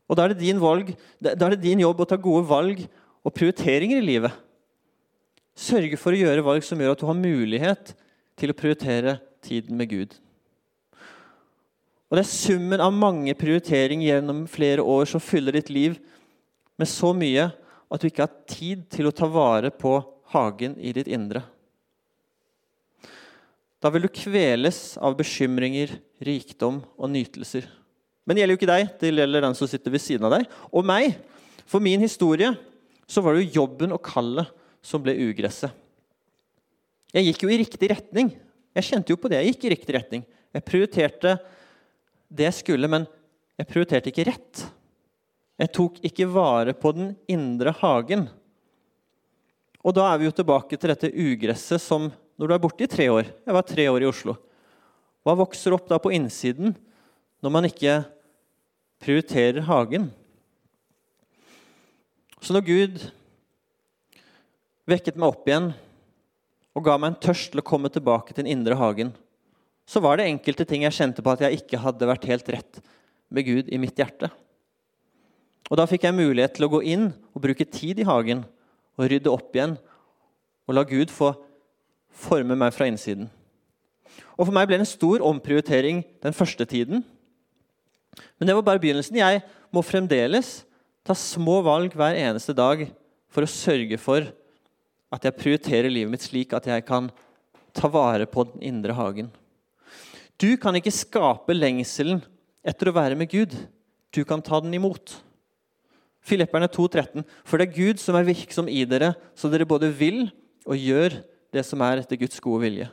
Og 0.07 0.19
Da 0.19 0.25
er 0.25 0.35
det 0.35 0.43
din, 0.43 0.59
valg, 0.63 0.93
da 1.21 1.35
er 1.35 1.55
det 1.55 1.63
din 1.63 1.83
jobb 1.83 2.03
å 2.03 2.09
ta 2.09 2.19
gode 2.19 2.47
valg 2.49 2.83
og 3.27 3.35
prioriteringer 3.35 4.01
i 4.01 4.07
livet. 4.07 4.35
Sørge 5.57 5.99
for 5.99 6.15
å 6.15 6.19
gjøre 6.21 6.45
valg 6.47 6.67
som 6.67 6.79
gjør 6.79 6.95
at 6.95 7.03
du 7.03 7.07
har 7.09 7.19
mulighet 7.19 7.95
til 8.37 8.53
å 8.53 8.57
prioritere 8.57 9.19
tiden 9.45 9.77
med 9.79 9.91
Gud. 9.91 10.17
Og 12.07 12.19
Det 12.19 12.23
er 12.23 12.31
summen 12.31 12.83
av 12.83 12.95
mange 12.95 13.35
prioriteringer 13.35 14.13
gjennom 14.13 14.45
flere 14.51 14.85
år 14.85 15.09
som 15.11 15.23
fyller 15.23 15.57
ditt 15.57 15.73
liv 15.73 15.97
med 16.79 16.89
så 16.91 17.11
mye 17.17 17.49
at 17.91 18.03
du 18.03 18.09
ikke 18.09 18.27
har 18.27 18.45
tid 18.51 18.85
til 18.93 19.09
å 19.09 19.15
ta 19.15 19.27
vare 19.31 19.73
på 19.75 19.99
hagen 20.35 20.77
i 20.79 20.93
ditt 20.95 21.11
indre. 21.11 21.43
Da 23.83 23.91
vil 23.93 24.07
du 24.07 24.11
kveles 24.11 24.97
av 25.03 25.17
bekymringer, 25.19 25.93
rikdom 26.23 26.81
og 26.97 27.11
nytelser. 27.13 27.67
Men 28.27 28.35
det 28.35 28.43
gjelder 28.43 28.57
jo 28.57 28.61
ikke 28.61 28.73
deg, 28.73 28.87
det 28.99 29.11
gjelder 29.13 29.45
den 29.47 29.59
som 29.59 29.71
sitter 29.71 29.95
ved 29.95 30.03
siden 30.03 30.27
av 30.27 30.35
deg. 30.35 30.47
Og 30.75 30.87
meg. 30.87 31.19
For 31.67 31.83
min 31.83 32.03
historie 32.03 32.53
så 33.11 33.23
var 33.23 33.35
det 33.35 33.45
jo 33.45 33.63
jobben 33.63 33.95
og 33.95 34.03
kallet 34.07 34.51
som 34.83 35.03
ble 35.03 35.15
ugresset. 35.27 35.71
Jeg 37.15 37.29
gikk 37.29 37.45
jo 37.45 37.53
i 37.53 37.61
riktig 37.61 37.91
retning. 37.93 38.33
Jeg 38.77 38.89
kjente 38.89 39.13
jo 39.13 39.21
på 39.21 39.31
det. 39.33 39.43
Jeg 39.43 39.55
gikk 39.55 39.67
i 39.67 39.73
riktig 39.75 39.95
retning. 39.97 40.25
Jeg 40.57 40.65
prioriterte 40.67 41.37
det 42.33 42.49
jeg 42.49 42.59
skulle, 42.59 42.91
men 42.91 43.07
jeg 43.57 43.69
prioriterte 43.71 44.11
ikke 44.11 44.27
rett. 44.29 44.65
Jeg 45.57 45.73
tok 45.73 46.01
ikke 46.05 46.29
vare 46.29 46.75
på 46.77 46.93
den 46.97 47.15
indre 47.33 47.73
hagen. 47.79 48.27
Og 49.87 49.95
da 49.97 50.09
er 50.11 50.21
vi 50.21 50.27
jo 50.29 50.35
tilbake 50.35 50.77
til 50.77 50.93
dette 50.93 51.13
ugresset 51.13 51.81
som 51.83 52.11
når 52.37 52.51
du 52.51 52.55
er 52.57 52.61
borte 52.61 52.85
i 52.85 52.91
tre 52.91 53.07
år 53.09 53.25
Jeg 53.25 53.55
var 53.57 53.65
tre 53.65 53.87
år 53.89 54.05
i 54.05 54.09
Oslo. 54.11 54.35
Hva 55.25 55.37
vokser 55.39 55.73
opp 55.73 55.89
da 55.89 55.99
på 56.03 56.13
innsiden 56.15 56.75
når 57.43 57.53
man 57.55 57.69
ikke 57.69 58.01
prioriterer 59.03 59.65
hagen. 59.67 60.11
Så 62.43 62.55
når 62.55 62.67
Gud 62.67 63.01
vekket 64.87 65.17
meg 65.19 65.33
opp 65.33 65.49
igjen 65.49 65.73
og 66.77 66.85
ga 66.85 66.99
meg 67.01 67.15
en 67.15 67.23
tørst 67.29 67.55
til 67.55 67.63
å 67.63 67.67
komme 67.67 67.89
tilbake 67.93 68.35
til 68.35 68.45
den 68.45 68.53
indre 68.53 68.77
hagen, 68.77 69.15
så 69.89 70.03
var 70.05 70.19
det 70.19 70.27
enkelte 70.29 70.67
ting 70.69 70.85
jeg 70.85 70.97
kjente 70.97 71.23
på 71.25 71.33
at 71.33 71.47
jeg 71.47 71.63
ikke 71.63 71.81
hadde 71.81 72.09
vært 72.11 72.27
helt 72.29 72.51
rett 72.53 72.81
med 73.33 73.47
Gud 73.47 73.71
i 73.73 73.79
mitt 73.81 73.97
hjerte. 73.97 74.29
Og 75.71 75.79
Da 75.81 75.87
fikk 75.89 76.05
jeg 76.07 76.15
mulighet 76.15 76.59
til 76.59 76.67
å 76.67 76.73
gå 76.77 76.83
inn 76.85 77.09
og 77.33 77.43
bruke 77.43 77.65
tid 77.65 78.03
i 78.03 78.07
hagen 78.07 78.45
og 78.99 79.09
rydde 79.11 79.33
opp 79.33 79.57
igjen 79.57 79.77
og 80.67 80.77
la 80.77 80.85
Gud 80.87 81.11
få 81.15 81.33
forme 82.17 82.57
meg 82.59 82.75
fra 82.75 82.89
innsiden. 82.91 83.31
Og 84.37 84.47
For 84.47 84.55
meg 84.55 84.69
ble 84.69 84.79
det 84.79 84.85
en 84.85 84.91
stor 84.91 85.25
omprioritering 85.25 86.03
den 86.23 86.37
første 86.37 86.67
tiden. 86.69 87.03
Men 88.39 88.49
det 88.49 88.57
var 88.57 88.67
bare 88.67 88.83
begynnelsen. 88.83 89.19
Jeg 89.19 89.43
må 89.73 89.83
fremdeles 89.85 90.61
ta 91.07 91.15
små 91.17 91.61
valg 91.65 91.95
hver 91.97 92.19
eneste 92.19 92.55
dag 92.57 92.87
for 93.33 93.47
å 93.47 93.51
sørge 93.51 93.99
for 94.01 94.29
at 95.17 95.25
jeg 95.27 95.39
prioriterer 95.39 95.93
livet 95.93 96.13
mitt 96.13 96.25
slik 96.25 96.53
at 96.57 96.69
jeg 96.69 96.85
kan 96.87 97.09
ta 97.77 97.89
vare 97.93 98.29
på 98.29 98.45
den 98.51 98.65
indre 98.71 98.97
hagen. 98.97 99.31
Du 100.37 100.51
kan 100.61 100.77
ikke 100.77 100.93
skape 100.93 101.57
lengselen 101.57 102.21
etter 102.67 102.91
å 102.91 102.97
være 102.97 103.17
med 103.17 103.31
Gud. 103.33 103.55
Du 104.13 104.23
kan 104.29 104.43
ta 104.45 104.61
den 104.61 104.75
imot. 104.77 105.17
Filipperne 106.27 106.69
2,13.: 106.69 107.25
For 107.47 107.57
det 107.57 107.69
er 107.69 107.79
Gud 107.79 108.03
som 108.03 108.19
er 108.19 108.27
virksom 108.27 108.69
i 108.69 108.83
dere, 108.89 109.15
så 109.39 109.49
dere 109.49 109.69
både 109.69 109.93
vil 109.95 110.27
og 110.67 110.77
gjør 110.77 111.21
det 111.55 111.65
som 111.65 111.81
er 111.87 112.03
etter 112.03 112.19
Guds 112.21 112.41
gode 112.43 112.67
vilje. 112.67 112.89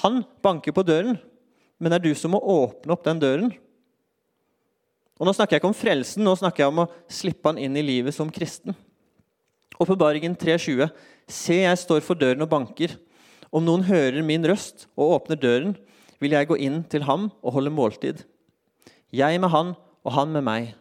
Han 0.00 0.22
banker 0.42 0.74
på 0.74 0.84
døren, 0.86 1.18
men 1.78 1.92
det 1.92 1.98
er 1.98 2.06
du 2.06 2.14
som 2.18 2.32
må 2.34 2.40
åpne 2.40 2.94
opp 2.94 3.04
den 3.04 3.20
døren. 3.20 3.50
Og 5.16 5.26
Nå 5.26 5.32
snakker 5.32 5.56
jeg 5.56 5.62
ikke 5.62 5.72
om 5.72 5.76
frelsen, 5.76 6.24
nå 6.24 6.34
snakker 6.36 6.62
jeg 6.62 6.72
om 6.72 6.82
å 6.84 6.90
slippe 7.08 7.48
han 7.48 7.60
inn 7.60 7.76
i 7.78 7.84
livet 7.84 8.14
som 8.14 8.30
kristen. 8.32 8.76
Åpenbaringen 9.82 10.36
3,20.: 10.36 10.88
Se, 11.28 11.60
jeg 11.62 11.78
står 11.78 12.04
for 12.04 12.18
døren 12.18 12.44
og 12.44 12.50
banker. 12.52 12.96
Om 13.52 13.64
noen 13.64 13.84
hører 13.88 14.24
min 14.24 14.44
røst 14.48 14.86
og 14.96 15.18
åpner 15.18 15.38
døren, 15.40 15.76
vil 16.20 16.32
jeg 16.32 16.48
gå 16.48 16.56
inn 16.56 16.82
til 16.88 17.04
ham 17.04 17.28
og 17.42 17.56
holde 17.58 17.72
måltid. 17.72 18.24
Jeg 19.12 19.40
med 19.40 19.52
han 19.52 19.74
og 19.76 20.12
han 20.16 20.32
med 20.32 20.44
meg. 20.46 20.74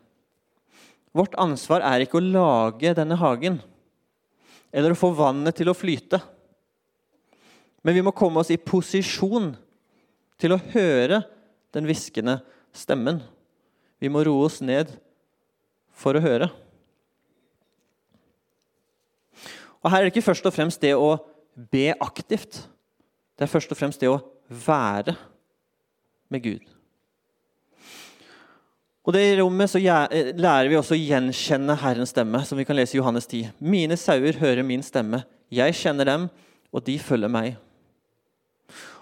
Vårt 1.15 1.35
ansvar 1.39 1.83
er 1.85 2.03
ikke 2.03 2.19
å 2.19 2.25
lage 2.25 2.95
denne 2.95 3.17
hagen 3.19 3.61
eller 4.75 4.91
å 4.91 4.99
få 4.99 5.13
vannet 5.15 5.55
til 5.55 5.71
å 5.71 5.77
flyte. 5.77 6.19
Men 7.85 7.95
vi 7.95 8.03
må 8.03 8.11
komme 8.15 8.41
oss 8.41 8.51
i 8.51 8.59
posisjon 8.59 9.53
til 10.41 10.55
å 10.55 10.59
høre 10.73 11.21
den 11.75 11.87
hviskende 11.87 12.39
stemmen. 12.75 13.21
Vi 14.03 14.11
må 14.11 14.25
roe 14.27 14.49
oss 14.49 14.59
ned 14.59 14.91
for 15.95 16.17
å 16.17 16.23
høre. 16.23 16.49
Og 19.85 19.91
Her 19.93 20.01
er 20.01 20.07
det 20.07 20.15
ikke 20.15 20.25
først 20.25 20.47
og 20.49 20.53
fremst 20.55 20.81
det 20.81 20.95
å 20.97 21.13
be 21.69 21.91
aktivt. 22.01 22.63
Det 23.37 23.45
er 23.45 23.51
først 23.51 23.69
og 23.69 23.77
fremst 23.77 24.01
det 24.01 24.09
å 24.09 24.23
være 24.49 25.13
med 26.33 26.41
Gud. 26.41 26.63
Og 29.05 29.13
det 29.13 29.21
I 29.21 29.35
rommet 29.37 29.69
så 29.69 29.77
eh, 29.77 30.31
lærer 30.33 30.71
vi 30.71 30.77
også 30.79 30.95
å 30.95 30.97
gjenkjenne 30.97 31.75
Herrens 31.77 32.09
stemme, 32.15 32.41
som 32.47 32.57
vi 32.57 32.65
kan 32.65 32.77
lese 32.77 32.95
i 32.95 32.99
Johannes 32.99 33.29
10. 33.29 33.51
Mine 33.61 33.97
sauer 34.01 34.39
hører 34.41 34.65
min 34.65 34.81
stemme. 34.81 35.21
Jeg 35.53 35.77
kjenner 35.77 36.09
dem, 36.09 36.25
og 36.73 36.81
de 36.87 36.97
følger 36.97 37.29
meg. 37.29 37.59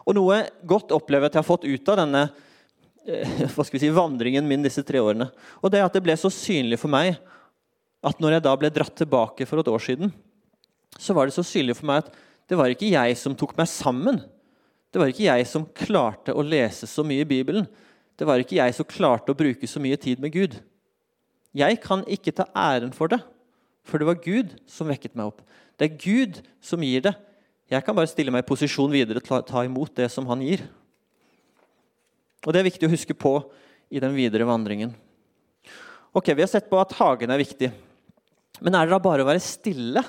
Og 0.04 0.18
Noe 0.18 0.42
godt 0.68 0.92
opplever 0.92 1.30
jeg 1.30 1.32
at 1.32 1.38
jeg 1.38 1.46
har 1.46 1.48
fått 1.48 1.70
ut 1.70 1.94
av 1.94 2.02
denne 2.02 2.26
eh, 3.08 3.48
hva 3.54 3.64
skal 3.64 3.78
vi 3.78 3.86
si, 3.86 3.94
vandringen 3.96 4.50
min 4.50 4.68
disse 4.68 4.84
tre 4.84 5.00
årene. 5.00 5.30
Og 5.64 5.72
det 5.72 5.80
er 5.80 5.88
at 5.88 5.96
det 5.96 6.04
ble 6.04 6.20
så 6.20 6.34
synlig 6.34 6.82
for 6.84 6.92
meg 6.92 7.16
at 8.04 8.20
når 8.20 8.36
jeg 8.36 8.48
da 8.50 8.58
ble 8.60 8.74
dratt 8.76 8.98
tilbake 9.00 9.48
for 9.48 9.64
et 9.64 9.72
år 9.72 9.88
siden, 9.88 10.12
så 11.00 11.16
var 11.16 11.28
det 11.28 11.36
så 11.36 11.46
synlig 11.46 11.78
for 11.80 11.90
meg 11.90 12.04
at 12.04 12.14
det 12.50 12.60
var 12.60 12.72
ikke 12.72 12.92
jeg 12.92 13.18
som 13.18 13.36
tok 13.38 13.56
meg 13.58 13.70
sammen. 13.72 14.20
Det 14.94 15.02
var 15.02 15.10
ikke 15.10 15.26
jeg 15.26 15.48
som 15.50 15.66
klarte 15.66 16.36
å 16.36 16.46
lese 16.46 16.88
så 16.90 17.06
mye 17.08 17.24
i 17.24 17.30
Bibelen. 17.30 17.66
Det 18.20 18.28
var 18.30 18.42
ikke 18.42 18.60
jeg 18.60 18.76
som 18.78 18.88
klarte 18.88 19.34
å 19.34 19.38
bruke 19.38 19.68
så 19.70 19.82
mye 19.82 19.98
tid 19.98 20.22
med 20.22 20.34
Gud. 20.36 20.60
Jeg 21.54 21.80
kan 21.82 22.04
ikke 22.10 22.34
ta 22.36 22.46
æren 22.58 22.94
for 22.94 23.10
det, 23.10 23.20
for 23.86 24.02
det 24.02 24.10
var 24.10 24.22
Gud 24.22 24.54
som 24.70 24.90
vekket 24.90 25.16
meg 25.18 25.32
opp. 25.32 25.42
Det 25.78 25.88
er 25.88 25.98
Gud 26.02 26.42
som 26.62 26.84
gir 26.86 27.04
det. 27.06 27.14
Jeg 27.72 27.86
kan 27.86 27.96
bare 27.98 28.10
stille 28.12 28.34
meg 28.34 28.44
i 28.44 28.48
posisjon 28.48 28.92
videre 28.94 29.22
å 29.24 29.42
ta 29.46 29.64
imot 29.66 29.96
det 29.98 30.10
som 30.14 30.28
han 30.30 30.44
gir. 30.46 30.66
Og 32.44 32.52
Det 32.54 32.60
er 32.60 32.70
viktig 32.70 32.90
å 32.90 32.94
huske 32.94 33.16
på 33.16 33.38
i 33.94 34.02
den 34.04 34.14
videre 34.14 34.46
vandringen. 34.46 34.94
Ok, 36.14 36.34
Vi 36.36 36.44
har 36.44 36.52
sett 36.52 36.70
på 36.70 36.78
at 36.78 36.94
hagen 37.00 37.32
er 37.32 37.42
viktig. 37.42 37.72
Men 38.62 38.76
er 38.76 38.86
det 38.86 38.94
da 38.94 39.00
bare 39.02 39.24
å 39.24 39.30
være 39.30 39.42
stille? 39.42 40.04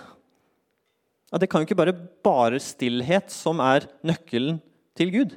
Ja, 1.34 1.38
det 1.42 1.48
kan 1.50 1.58
jo 1.58 1.66
ikke 1.66 1.80
bare 1.80 1.96
bare 2.22 2.60
stillhet 2.62 3.32
som 3.34 3.58
er 3.58 3.88
nøkkelen 4.06 4.60
til 4.94 5.08
Gud. 5.10 5.32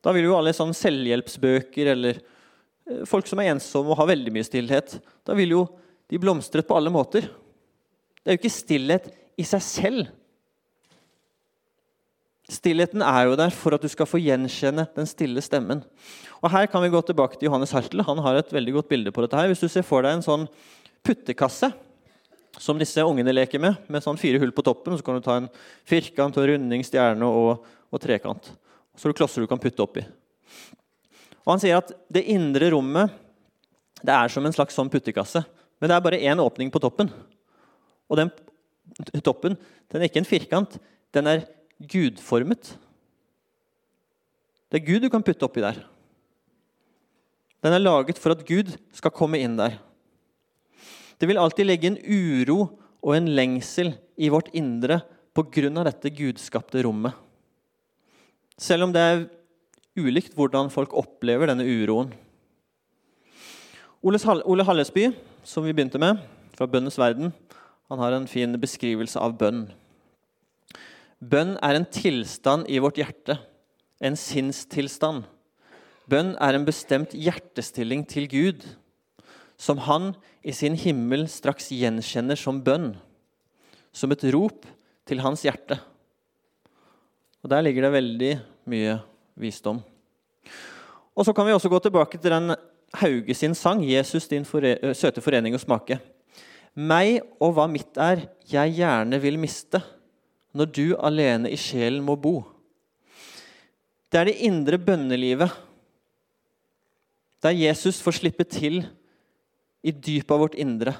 Da 0.00 0.14
vil 0.16 0.24
jo 0.24 0.38
alle 0.38 0.54
sånn 0.56 0.72
selvhjelpsbøker 0.72 1.90
eller 1.92 2.16
eh, 2.16 3.02
folk 3.04 3.28
som 3.28 3.42
er 3.42 3.50
ensomme 3.52 3.92
og 3.92 4.00
har 4.00 4.08
veldig 4.08 4.32
mye 4.32 4.46
stillhet, 4.48 4.94
da 5.28 5.36
vil 5.36 5.52
jo 5.52 5.66
de 6.08 6.20
blomstret 6.22 6.64
på 6.64 6.78
alle 6.78 6.88
måter. 6.94 7.28
Det 7.28 8.24
er 8.24 8.38
jo 8.38 8.40
ikke 8.40 8.52
stillhet 8.54 9.10
i 9.36 9.44
seg 9.50 9.66
selv. 9.66 10.08
Stillheten 12.48 13.04
er 13.04 13.28
jo 13.28 13.36
der 13.36 13.52
for 13.52 13.76
at 13.76 13.84
du 13.84 13.92
skal 13.92 14.08
få 14.08 14.22
gjenkjenne 14.24 14.88
den 14.96 15.12
stille 15.12 15.44
stemmen. 15.44 15.84
Og 16.40 16.48
Her 16.56 16.64
kan 16.72 16.80
vi 16.80 16.88
gå 16.96 17.04
tilbake 17.04 17.36
til 17.36 17.50
Johannes 17.50 17.76
Hartel. 17.76 18.00
Han 18.08 18.24
har 18.24 18.40
et 18.40 18.56
veldig 18.56 18.78
godt 18.80 18.88
bilde 18.96 19.12
på 19.12 19.28
dette. 19.28 19.36
her. 19.36 19.52
Hvis 19.52 19.60
du 19.60 19.68
ser 19.68 19.84
for 19.84 20.08
deg 20.08 20.16
en 20.16 20.24
sånn 20.24 20.48
puttekasse 21.04 21.68
som 22.58 22.78
disse 22.80 23.02
ungene 23.06 23.34
leker 23.34 23.62
med, 23.62 23.76
med 23.86 24.02
sånn 24.02 24.18
fire 24.18 24.40
hull 24.42 24.50
på 24.54 24.64
toppen, 24.66 24.96
så 24.98 25.06
kan 25.06 25.18
du 25.18 25.24
ta 25.24 25.36
en 25.38 25.50
firkant, 25.86 26.38
og 26.40 26.48
runding, 26.50 26.82
stjerne 26.86 27.28
og, 27.28 27.68
og 27.90 28.02
trekant 28.02 28.50
så 29.00 29.08
du 29.08 29.16
klosser 29.16 29.40
du 29.40 29.48
kan 29.48 29.60
putte 29.60 29.80
oppi. 29.80 30.02
Og 31.40 31.54
Han 31.54 31.62
sier 31.62 31.78
at 31.80 31.92
det 32.12 32.26
indre 32.28 32.68
rommet 32.74 33.12
det 34.04 34.12
er 34.12 34.32
som 34.32 34.44
en 34.44 34.54
slags 34.54 34.76
sånn 34.76 34.90
puttekasse. 34.92 35.42
Men 35.80 35.88
det 35.90 35.96
er 35.96 36.04
bare 36.04 36.20
én 36.20 36.40
åpning 36.40 36.70
på 36.72 36.80
toppen. 36.80 37.08
Og 38.08 38.16
den 38.20 38.30
toppen 39.24 39.56
den 39.90 40.00
er 40.00 40.08
ikke 40.08 40.20
en 40.22 40.28
firkant, 40.28 40.76
den 41.16 41.28
er 41.28 41.46
gudformet. 41.80 42.74
Det 44.70 44.80
er 44.80 44.86
Gud 44.86 45.04
du 45.04 45.10
kan 45.12 45.24
putte 45.24 45.44
oppi 45.48 45.64
der. 45.64 45.80
Den 47.64 47.76
er 47.76 47.82
laget 47.82 48.20
for 48.20 48.32
at 48.32 48.44
Gud 48.48 48.72
skal 48.96 49.12
komme 49.12 49.40
inn 49.40 49.56
der. 49.58 49.80
Det 51.20 51.28
vil 51.28 51.38
alltid 51.38 51.68
legge 51.68 51.90
en 51.90 51.98
uro 52.00 52.62
og 53.04 53.12
en 53.12 53.28
lengsel 53.36 53.92
i 54.16 54.30
vårt 54.32 54.48
indre 54.56 55.02
pga. 55.36 55.84
dette 55.84 56.10
gudskapte 56.10 56.82
rommet. 56.82 57.12
Selv 58.56 58.84
om 58.84 58.92
det 58.92 59.00
er 59.00 59.28
ulikt 59.96 60.34
hvordan 60.34 60.70
folk 60.72 60.92
opplever 60.96 61.46
denne 61.46 61.64
uroen. 61.64 62.12
Ole 64.02 64.64
Hallesby, 64.64 65.10
som 65.44 65.64
vi 65.64 65.72
begynte 65.72 66.00
med, 66.00 66.16
fra 66.56 66.66
Bønnes 66.66 66.96
verden, 66.98 67.32
han 67.90 67.98
har 67.98 68.12
en 68.12 68.26
fin 68.26 68.56
beskrivelse 68.60 69.20
av 69.20 69.36
bønn. 69.36 69.66
Bønn 71.20 71.58
er 71.60 71.76
en 71.76 71.84
tilstand 71.84 72.64
i 72.68 72.78
vårt 72.80 72.96
hjerte, 72.96 73.36
en 74.00 74.16
sinnstilstand. 74.16 75.26
Bønn 76.08 76.32
er 76.40 76.56
en 76.56 76.64
bestemt 76.64 77.12
hjertestilling 77.12 78.06
til 78.08 78.28
Gud, 78.30 78.64
som 79.60 79.80
han 79.84 80.14
i 80.40 80.54
sin 80.56 80.76
himmel 80.78 81.26
straks 81.28 81.68
gjenkjenner 81.74 82.38
som 82.38 82.62
bønn, 82.64 82.94
som 83.92 84.12
et 84.14 84.24
rop 84.32 84.64
til 85.08 85.20
hans 85.20 85.44
hjerte. 85.44 85.76
Og 87.44 87.50
Der 87.52 87.64
ligger 87.64 87.86
det 87.86 87.92
veldig 87.92 88.32
mye 88.72 88.98
visdom. 89.36 89.82
Og 91.16 91.26
Så 91.26 91.34
kan 91.36 91.46
vi 91.46 91.52
også 91.52 91.68
gå 91.68 91.78
tilbake 91.78 92.18
til 92.18 92.30
den 92.30 92.56
Hauge 92.94 93.34
sin 93.34 93.54
sang, 93.54 93.84
'Jesus, 93.84 94.26
din 94.26 94.44
fore 94.44 94.94
søte 94.94 95.20
forening 95.20 95.54
å 95.54 95.62
smake'. 95.62 96.00
Meg 96.74 97.22
og 97.40 97.54
hva 97.54 97.68
mitt 97.70 97.96
er, 97.96 98.28
jeg 98.46 98.74
gjerne 98.74 99.20
vil 99.20 99.38
miste, 99.38 99.82
når 100.54 100.66
du 100.72 100.96
alene 100.98 101.50
i 101.50 101.56
sjelen 101.56 102.02
må 102.02 102.16
bo. 102.16 102.44
Det 104.10 104.18
er 104.20 104.24
det 104.24 104.42
indre 104.42 104.78
bønnelivet, 104.78 105.50
der 107.42 107.50
Jesus 107.50 108.00
får 108.00 108.18
slippe 108.18 108.44
til 108.44 108.82
i 109.82 109.92
dypet 109.92 110.34
av 110.34 110.42
vårt 110.44 110.58
indre. 110.60 110.94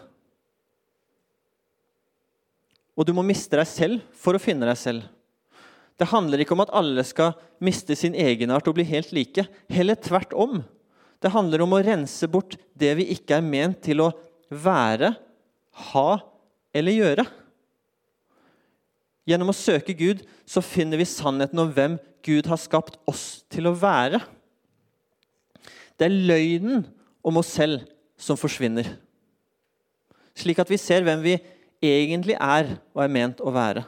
Og 2.96 3.06
du 3.08 3.14
må 3.16 3.24
miste 3.24 3.56
deg 3.56 3.68
selv 3.68 4.04
for 4.16 4.36
å 4.36 4.42
finne 4.42 4.68
deg 4.68 4.78
selv. 4.78 5.06
Det 6.00 6.08
handler 6.08 6.42
ikke 6.42 6.56
om 6.56 6.62
at 6.64 6.72
alle 6.76 7.04
skal 7.04 7.34
miste 7.60 7.96
sin 7.96 8.16
egenart 8.16 8.68
og 8.68 8.78
bli 8.78 8.86
helt 8.88 9.12
like. 9.12 9.44
Heller 9.72 9.98
tvert 10.00 10.32
om. 10.32 10.62
Det 11.20 11.32
handler 11.32 11.64
om 11.64 11.76
å 11.76 11.82
rense 11.84 12.28
bort 12.32 12.56
det 12.72 12.94
vi 12.96 13.10
ikke 13.12 13.36
er 13.36 13.44
ment 13.44 13.82
til 13.84 14.00
å 14.06 14.10
være, 14.50 15.12
ha 15.92 16.10
eller 16.76 16.96
gjøre. 16.96 17.26
Gjennom 19.28 19.52
å 19.52 19.56
søke 19.56 19.94
Gud 19.94 20.24
så 20.48 20.64
finner 20.64 21.00
vi 21.00 21.08
sannheten 21.08 21.60
om 21.60 21.70
hvem 21.76 21.98
Gud 22.24 22.48
har 22.50 22.60
skapt 22.60 22.96
oss 23.08 23.44
til 23.52 23.68
å 23.68 23.76
være. 23.76 24.22
Det 26.00 26.08
er 26.08 26.16
løgnen 26.32 26.86
om 27.20 27.40
oss 27.40 27.52
selv 27.60 27.84
som 28.20 28.38
forsvinner, 28.38 28.92
slik 30.36 30.60
at 30.60 30.70
vi 30.70 30.78
ser 30.80 31.04
hvem 31.06 31.22
vi 31.24 31.38
egentlig 31.80 32.36
er 32.36 32.76
og 32.92 33.02
er 33.04 33.12
ment 33.12 33.40
å 33.40 33.52
være. 33.54 33.86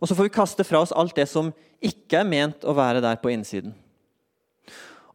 Og 0.00 0.08
så 0.08 0.16
får 0.16 0.28
vi 0.28 0.36
kaste 0.36 0.64
fra 0.64 0.80
oss 0.80 0.94
alt 0.96 1.16
det 1.16 1.26
som 1.28 1.52
ikke 1.84 2.22
er 2.22 2.28
ment 2.28 2.64
å 2.64 2.74
være 2.76 3.02
der 3.04 3.18
på 3.20 3.32
innsiden. 3.32 3.74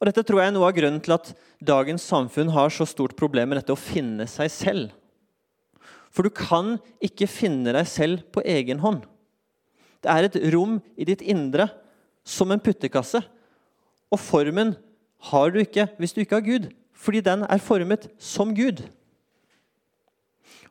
Og 0.01 0.07
Dette 0.09 0.23
tror 0.25 0.41
jeg 0.41 0.49
er 0.49 0.55
noe 0.55 0.69
av 0.69 0.75
grunnen 0.77 1.01
til 1.03 1.13
at 1.13 1.29
dagens 1.61 2.05
samfunn 2.09 2.49
har 2.53 2.73
så 2.73 2.87
stort 2.89 3.13
problem 3.17 3.51
med 3.51 3.59
dette 3.59 3.73
å 3.73 3.79
finne 3.79 4.25
seg 4.29 4.49
selv. 4.53 4.93
For 6.11 6.25
du 6.25 6.33
kan 6.33 6.75
ikke 7.03 7.29
finne 7.29 7.73
deg 7.73 7.87
selv 7.89 8.23
på 8.33 8.43
egen 8.45 8.81
hånd. 8.81 9.05
Det 10.01 10.09
er 10.09 10.25
et 10.25 10.39
rom 10.53 10.79
i 10.97 11.05
ditt 11.05 11.21
indre 11.21 11.69
som 12.25 12.49
en 12.51 12.61
puttekasse. 12.61 13.21
Og 14.11 14.19
formen 14.19 14.73
har 15.29 15.51
du 15.51 15.59
ikke 15.61 15.87
hvis 15.99 16.15
du 16.15 16.21
ikke 16.23 16.39
har 16.39 16.45
Gud, 16.45 16.69
fordi 16.93 17.21
den 17.25 17.45
er 17.45 17.61
formet 17.61 18.07
som 18.21 18.53
Gud. 18.57 18.81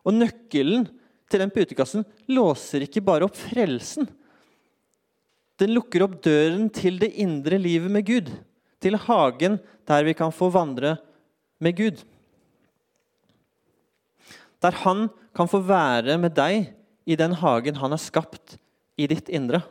Og 0.06 0.16
nøkkelen 0.16 0.88
til 1.30 1.42
den 1.42 1.52
putekassen 1.54 2.06
låser 2.30 2.86
ikke 2.86 3.04
bare 3.04 3.26
opp 3.26 3.36
frelsen. 3.38 4.08
Den 5.60 5.74
lukker 5.76 6.06
opp 6.06 6.16
døren 6.24 6.70
til 6.72 6.98
det 7.02 7.12
indre 7.20 7.58
livet 7.60 7.92
med 7.92 8.06
Gud. 8.06 8.30
Til 8.80 8.96
hagen 8.96 9.58
der 9.88 10.06
vi 10.06 10.14
kan 10.16 10.32
få 10.32 10.48
vandre 10.52 10.96
med 11.60 11.76
Gud. 11.76 12.00
Der 14.60 14.76
han 14.84 15.08
kan 15.36 15.48
få 15.48 15.60
være 15.64 16.16
med 16.20 16.34
deg 16.36 16.72
i 17.06 17.16
den 17.16 17.36
hagen 17.36 17.78
han 17.80 17.92
har 17.92 18.00
skapt 18.00 18.56
i 19.00 19.06
ditt 19.10 19.28
indre. 19.32 19.62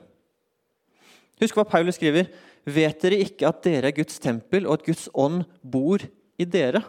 Husk 1.39 1.55
hva 1.55 1.65
Paulus 1.67 1.97
skriver. 1.99 2.27
Vet 2.67 3.01
dere 3.03 3.19
ikke 3.23 3.47
at 3.47 3.61
dere 3.65 3.89
er 3.89 3.95
Guds 3.95 4.19
tempel, 4.21 4.67
og 4.67 4.79
at 4.79 4.87
Guds 4.87 5.07
ånd 5.13 5.43
bor 5.63 6.03
i 6.39 6.47
dere? 6.47 6.83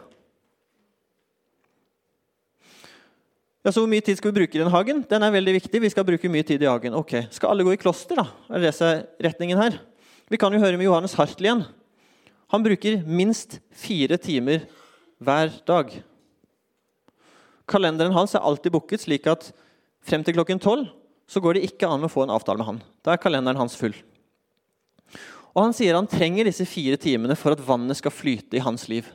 Ja, 3.61 3.69
så 3.69 3.83
Hvor 3.83 3.89
mye 3.91 4.01
tid 4.01 4.17
skal 4.17 4.31
vi 4.31 4.39
bruke 4.41 4.57
i 4.57 4.61
den 4.61 4.73
hagen? 4.73 5.03
Den 5.05 5.23
er 5.23 5.33
veldig 5.33 5.53
viktig. 5.59 5.81
Vi 5.81 5.89
skal 5.93 6.05
bruke 6.05 6.29
mye 6.33 6.43
tid 6.43 6.63
i 6.63 6.69
hagen. 6.69 6.95
Ok, 6.97 7.13
Skal 7.29 7.51
alle 7.51 7.63
gå 7.63 7.75
i 7.75 7.81
kloster, 7.81 8.17
da? 8.17 8.25
Er 8.49 8.59
det 8.59 8.73
retningen 9.21 9.57
her? 9.57 9.77
Vi 10.29 10.37
kan 10.37 10.53
jo 10.53 10.59
høre 10.59 10.77
med 10.77 10.87
Johannes 10.87 11.13
Hartl 11.13 11.45
igjen. 11.45 11.65
Han 12.49 12.63
bruker 12.63 13.03
minst 13.05 13.59
fire 13.71 14.17
timer 14.17 14.65
hver 15.21 15.53
dag. 15.67 15.93
Kalenderen 17.69 18.15
hans 18.15 18.33
er 18.35 18.43
alltid 18.43 18.73
booket, 18.73 19.05
slik 19.05 19.29
at 19.29 19.51
frem 20.01 20.25
til 20.25 20.35
klokken 20.35 20.59
tolv 20.59 20.89
går 21.39 21.55
det 21.55 21.67
ikke 21.69 21.87
an 21.87 22.03
å 22.03 22.09
få 22.11 22.25
en 22.25 22.33
avtale 22.33 22.59
med 22.59 22.67
han. 22.67 22.79
Da 23.05 23.13
er 23.13 23.21
kalenderen 23.21 23.61
hans 23.61 23.77
full. 23.79 23.93
Og 25.51 25.65
Han 25.65 25.75
sier 25.75 25.97
han 25.97 26.07
trenger 26.09 26.47
disse 26.47 26.65
fire 26.69 26.99
timene 26.99 27.35
for 27.39 27.55
at 27.55 27.63
vannet 27.65 27.99
skal 27.99 28.13
flyte 28.13 28.57
i 28.57 28.63
hans 28.63 28.87
liv. 28.91 29.07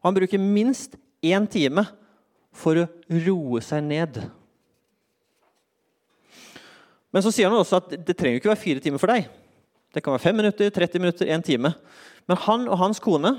Og 0.00 0.08
Han 0.08 0.16
bruker 0.16 0.40
minst 0.40 0.96
én 1.24 1.46
time 1.50 1.84
for 2.54 2.78
å 2.78 2.88
roe 3.26 3.60
seg 3.64 3.84
ned. 3.84 4.20
Men 7.14 7.22
så 7.22 7.30
sier 7.30 7.50
han 7.50 7.60
også 7.60 7.78
at 7.78 7.92
det 7.94 8.16
trenger 8.18 8.40
ikke 8.40 8.50
være 8.50 8.62
fire 8.62 8.82
timer 8.82 9.02
for 9.02 9.12
deg. 9.12 9.28
Det 9.94 10.02
kan 10.02 10.16
være 10.16 10.24
fem 10.24 10.38
minutter, 10.40 10.70
30 10.74 11.02
minutter, 11.02 11.28
én 11.30 11.44
time. 11.46 11.70
Men 12.26 12.40
han 12.46 12.64
og 12.66 12.80
hans 12.80 12.98
kone 13.02 13.36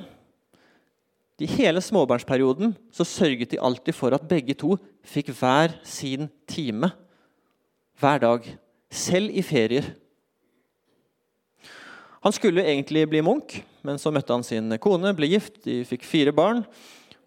i 1.41 1.48
hele 1.52 1.82
småbarnsperioden 1.84 2.72
så 2.96 3.04
sørget 3.04 3.52
de 3.52 3.60
alltid 3.60 3.98
for 3.98 4.15
at 4.15 4.24
begge 4.30 4.56
to 4.56 4.78
fikk 5.04 5.34
hver 5.36 5.76
sin 5.84 6.30
time 6.48 6.94
hver 8.00 8.22
dag. 8.24 8.48
Selv 8.91 9.36
i 9.36 9.44
ferier. 9.44 9.91
Han 12.26 12.34
skulle 12.34 12.66
egentlig 12.66 13.04
bli 13.06 13.22
munk, 13.22 13.60
men 13.86 14.00
så 14.02 14.10
møtte 14.10 14.34
han 14.34 14.44
sin 14.46 14.74
kone, 14.82 15.12
ble 15.14 15.30
gift, 15.30 15.60
de 15.68 15.84
fikk 15.86 16.08
fire 16.10 16.34
barn 16.34 16.64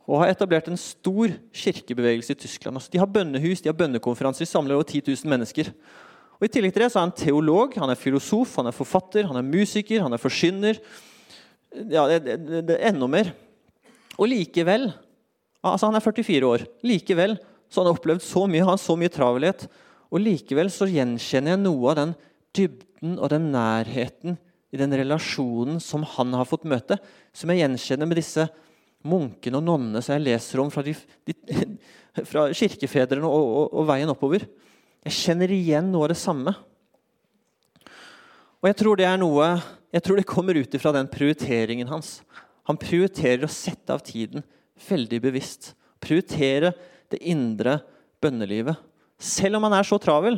og 0.09 0.23
har 0.23 0.33
etablert 0.33 0.71
en 0.71 0.81
stor 0.81 1.35
kirkebevegelse 1.53 2.33
i 2.33 2.39
Tyskland. 2.41 2.79
Altså, 2.81 2.91
de 2.91 3.01
har 3.01 3.11
bønnehus, 3.13 3.61
de 3.61 3.69
har 3.69 3.77
bønnekonferanser, 3.77 4.47
de 4.47 4.49
samler 4.49 4.79
over 4.79 4.89
10 4.89 5.03
000 5.05 5.29
mennesker. 5.29 5.69
Og 6.39 6.47
I 6.47 6.51
tillegg 6.55 6.73
til 6.73 6.83
det 6.83 6.89
så 6.95 7.03
er 7.03 7.07
han 7.07 7.13
teolog, 7.19 7.77
han 7.77 7.93
er 7.93 8.01
filosof, 8.01 8.57
han 8.57 8.71
er 8.71 8.75
forfatter, 8.75 9.29
han 9.29 9.37
er 9.37 9.45
musiker, 9.45 10.01
han 10.01 10.17
er 10.17 10.23
forsyner. 10.23 10.81
Ja, 11.93 12.07
det, 12.09 12.23
det, 12.25 12.65
det, 12.71 12.81
enda 12.89 13.11
mer. 13.11 13.31
Og 14.17 14.33
likevel 14.33 14.89
altså 15.69 15.91
Han 15.91 15.99
er 15.99 16.03
44 16.03 16.47
år. 16.49 16.65
Likevel 16.87 17.37
så 17.69 17.83
har 17.83 17.91
han 17.91 17.99
opplevd 17.99 18.25
så 18.25 18.47
mye, 18.49 18.65
han 18.65 18.73
har 18.73 18.81
så 18.81 18.97
mye 18.97 19.13
travelhet. 19.13 19.69
Og 20.09 20.23
likevel 20.25 20.73
så 20.73 20.89
gjenkjenner 20.89 21.53
jeg 21.53 21.65
noe 21.67 21.91
av 21.93 21.99
den 21.99 22.19
dybden 22.57 23.19
og 23.19 23.29
den 23.35 23.51
nærheten 23.53 24.39
i 24.71 24.81
den 24.81 24.93
relasjonen 25.01 25.79
som 25.81 26.05
han 26.17 26.35
har 26.37 26.49
fått 26.49 26.67
møte, 26.69 26.99
som 27.33 27.51
jeg 27.51 27.63
gjenkjenner 27.63 28.09
med 28.09 28.21
disse 28.21 28.49
munkene 29.09 29.61
og 29.61 29.65
nonnene 29.65 30.03
som 30.05 30.17
jeg 30.17 30.27
leser 30.27 30.61
om 30.63 30.73
fra, 30.73 30.85
de, 30.85 30.95
de, 31.29 31.37
fra 32.31 32.49
kirkefedrene 32.57 33.29
og, 33.29 33.47
og, 33.63 33.79
og 33.81 33.89
veien 33.89 34.13
oppover. 34.13 34.45
Jeg 35.07 35.17
kjenner 35.17 35.55
igjen 35.55 35.89
noe 35.93 36.09
av 36.09 36.13
det 36.13 36.21
samme. 36.21 36.53
Og 38.59 38.69
jeg 38.69 38.79
tror 38.81 38.99
det 38.99 39.07
er 39.07 39.21
noe 39.21 39.53
Jeg 39.95 40.03
tror 40.05 40.19
det 40.19 40.29
kommer 40.29 40.57
ut 40.59 40.75
ifra 40.75 40.91
den 40.93 41.07
prioriteringen 41.09 41.89
hans. 41.89 42.19
Han 42.69 42.77
prioriterer 42.77 43.47
å 43.47 43.49
sette 43.49 43.95
av 43.95 44.03
tiden 44.05 44.43
veldig 44.85 45.21
bevisst. 45.25 45.71
Prioritere 45.97 46.75
det 47.09 47.23
indre 47.25 47.79
bønnelivet. 48.21 48.77
Selv 49.17 49.57
om 49.57 49.65
han 49.65 49.79
er 49.79 49.89
så 49.89 49.97
travel. 50.03 50.37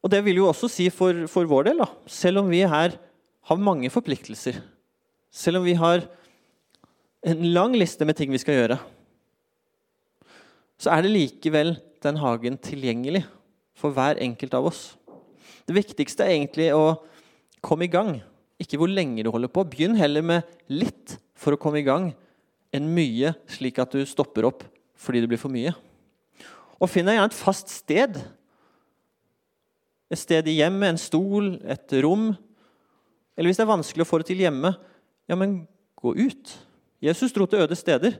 Og 0.00 0.12
det 0.12 0.22
vil 0.24 0.40
jo 0.40 0.48
også 0.48 0.68
si 0.72 0.88
for, 0.92 1.26
for 1.28 1.48
vår 1.48 1.70
del, 1.70 1.82
da. 1.82 1.88
selv 2.08 2.42
om 2.42 2.48
vi 2.52 2.62
her 2.64 2.96
har 3.50 3.60
mange 3.60 3.90
forpliktelser, 3.92 4.60
selv 5.30 5.60
om 5.60 5.66
vi 5.66 5.76
har 5.78 6.06
en 7.26 7.44
lang 7.52 7.76
liste 7.76 8.06
med 8.08 8.16
ting 8.16 8.32
vi 8.32 8.40
skal 8.40 8.56
gjøre, 8.56 8.78
så 10.80 10.94
er 10.94 11.04
det 11.04 11.12
likevel 11.12 11.74
den 12.00 12.16
hagen 12.22 12.56
tilgjengelig 12.64 13.26
for 13.76 13.92
hver 13.92 14.20
enkelt 14.24 14.56
av 14.56 14.70
oss. 14.70 14.82
Det 15.68 15.76
viktigste 15.76 16.24
er 16.24 16.38
egentlig 16.38 16.70
å 16.72 16.96
komme 17.64 17.84
i 17.84 17.92
gang, 17.92 18.16
ikke 18.60 18.80
hvor 18.80 18.88
lenge 18.88 19.24
du 19.24 19.30
holder 19.32 19.52
på. 19.52 19.66
Begynn 19.68 19.98
heller 20.00 20.24
med 20.24 20.48
litt 20.72 21.18
for 21.36 21.54
å 21.54 21.60
komme 21.60 21.82
i 21.82 21.86
gang, 21.86 22.10
enn 22.72 22.88
mye, 22.94 23.34
slik 23.50 23.80
at 23.82 23.92
du 23.92 24.04
stopper 24.08 24.48
opp 24.48 24.64
fordi 25.00 25.22
det 25.22 25.30
blir 25.30 25.40
for 25.40 25.52
mye. 25.52 25.72
Og 26.80 26.88
Finn 26.88 27.08
deg 27.08 27.16
gjerne 27.16 27.32
et 27.32 27.36
fast 27.36 27.72
sted. 27.72 28.18
Et 30.10 30.18
sted 30.18 30.48
i 30.50 30.56
hjemmet, 30.58 30.90
en 30.90 30.98
stol, 30.98 31.52
et 31.62 31.94
rom. 32.02 32.32
Eller 33.36 33.50
hvis 33.50 33.60
det 33.60 33.64
er 33.64 33.70
vanskelig 33.70 34.04
å 34.04 34.08
få 34.10 34.20
det 34.20 34.30
til 34.32 34.42
hjemme, 34.42 34.74
ja, 35.30 35.36
men 35.38 35.62
gå 36.00 36.14
ut. 36.18 36.56
Jesus 37.00 37.32
dro 37.32 37.46
til 37.46 37.62
øde 37.62 37.78
steder. 37.78 38.16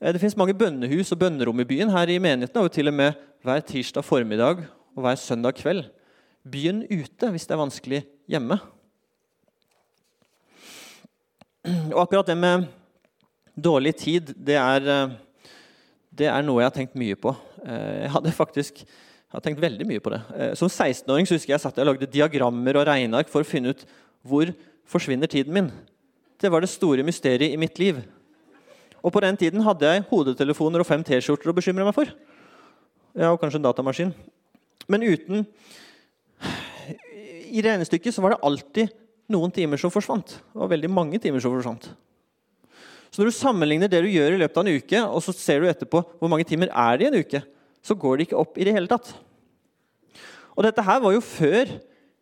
Eh, 0.00 0.12
det 0.12 0.20
fins 0.20 0.36
mange 0.36 0.54
bønnehus 0.54 1.12
og 1.14 1.22
bønnerom 1.22 1.62
i 1.62 1.68
byen. 1.68 1.92
Her 1.92 2.12
i 2.12 2.20
menigheten 2.22 2.60
og 2.62 2.72
til 2.74 2.92
og 2.92 2.98
med 2.98 3.16
hver 3.44 3.64
tirsdag 3.64 4.04
formiddag 4.04 4.66
og 4.94 5.02
hver 5.04 5.16
søndag 5.16 5.56
kveld. 5.58 5.86
Begynn 6.44 6.84
ute 6.88 7.32
hvis 7.32 7.48
det 7.48 7.56
er 7.56 7.64
vanskelig 7.64 8.02
hjemme. 8.30 8.60
Og 11.92 11.98
akkurat 12.04 12.28
det 12.30 12.36
med 12.40 12.68
dårlig 13.56 13.94
tid, 13.96 14.32
det 14.36 14.56
er, 14.56 14.88
eh, 14.88 15.16
det 16.12 16.26
er 16.26 16.42
noe 16.42 16.62
jeg 16.62 16.70
har 16.70 16.76
tenkt 16.76 16.96
mye 16.96 17.16
på. 17.16 17.34
Eh, 17.64 18.04
jeg 18.04 18.10
hadde 18.14 18.32
faktisk 18.32 18.84
jeg 19.30 19.38
har 19.38 19.42
tenkt 19.44 19.62
veldig 19.62 19.86
mye 19.86 20.02
på 20.02 20.10
det. 20.10 20.18
Som 20.58 20.66
16-åring 20.66 21.28
husker 21.30 21.52
jeg 21.52 21.62
satt 21.62 21.76
og 21.78 21.86
lagde 21.86 22.08
diagrammer 22.10 22.80
og 22.80 22.88
regneark 22.88 23.28
for 23.30 23.44
å 23.44 23.46
finne 23.46 23.70
ut 23.70 23.84
hvor 24.26 24.50
forsvinner 24.90 25.30
tiden 25.30 25.54
min. 25.54 25.68
Det 26.40 26.50
var 26.50 26.64
det 26.64 26.72
store 26.72 27.04
mysteriet 27.06 27.54
i 27.54 27.60
mitt 27.60 27.78
liv. 27.78 28.00
Og 28.98 29.14
på 29.14 29.22
den 29.22 29.38
tiden 29.38 29.62
hadde 29.62 29.86
jeg 29.86 30.02
hodetelefoner 30.10 30.82
og 30.82 30.88
fem 30.88 31.04
T-skjorter 31.06 31.52
å 31.52 31.54
bekymre 31.54 31.86
meg 31.86 31.94
for. 31.94 32.10
Ja, 33.14 33.30
og 33.30 33.38
kanskje 33.38 33.60
en 33.60 33.68
datamaskin. 33.68 34.10
Men 34.90 35.06
uten 35.06 35.46
I 37.50 37.62
regnestykket 37.62 38.14
så 38.16 38.26
var 38.26 38.34
det 38.34 38.42
alltid 38.46 38.90
noen 39.30 39.54
timer 39.54 39.78
som 39.78 39.94
forsvant. 39.94 40.40
Og 40.58 40.74
veldig 40.74 40.90
mange 40.90 41.22
timer 41.22 41.42
som 41.42 41.54
forsvant. 41.54 41.86
Så 43.10 43.22
når 43.22 43.30
du 43.30 43.38
sammenligner 43.38 43.90
det 43.90 44.02
du 44.02 44.10
gjør 44.10 44.34
i 44.34 44.42
løpet 44.42 44.58
av 44.58 44.66
en 44.66 44.74
uke, 44.82 45.06
og 45.06 45.22
så 45.22 45.34
ser 45.34 45.62
du 45.62 45.70
etterpå 45.70 46.02
hvor 46.18 46.30
mange 46.30 46.46
timer 46.46 46.70
er 46.74 46.98
det 46.98 47.06
i 47.06 47.10
en 47.10 47.22
uke, 47.22 47.42
så 47.82 47.96
går 47.96 48.18
det 48.18 48.28
ikke 48.28 48.40
opp 48.40 48.58
i 48.60 48.66
det 48.66 48.74
hele 48.76 48.90
tatt. 48.90 49.14
Og 50.56 50.66
dette 50.66 50.84
her 50.84 51.00
var 51.00 51.14
jo 51.14 51.24
før 51.24 51.78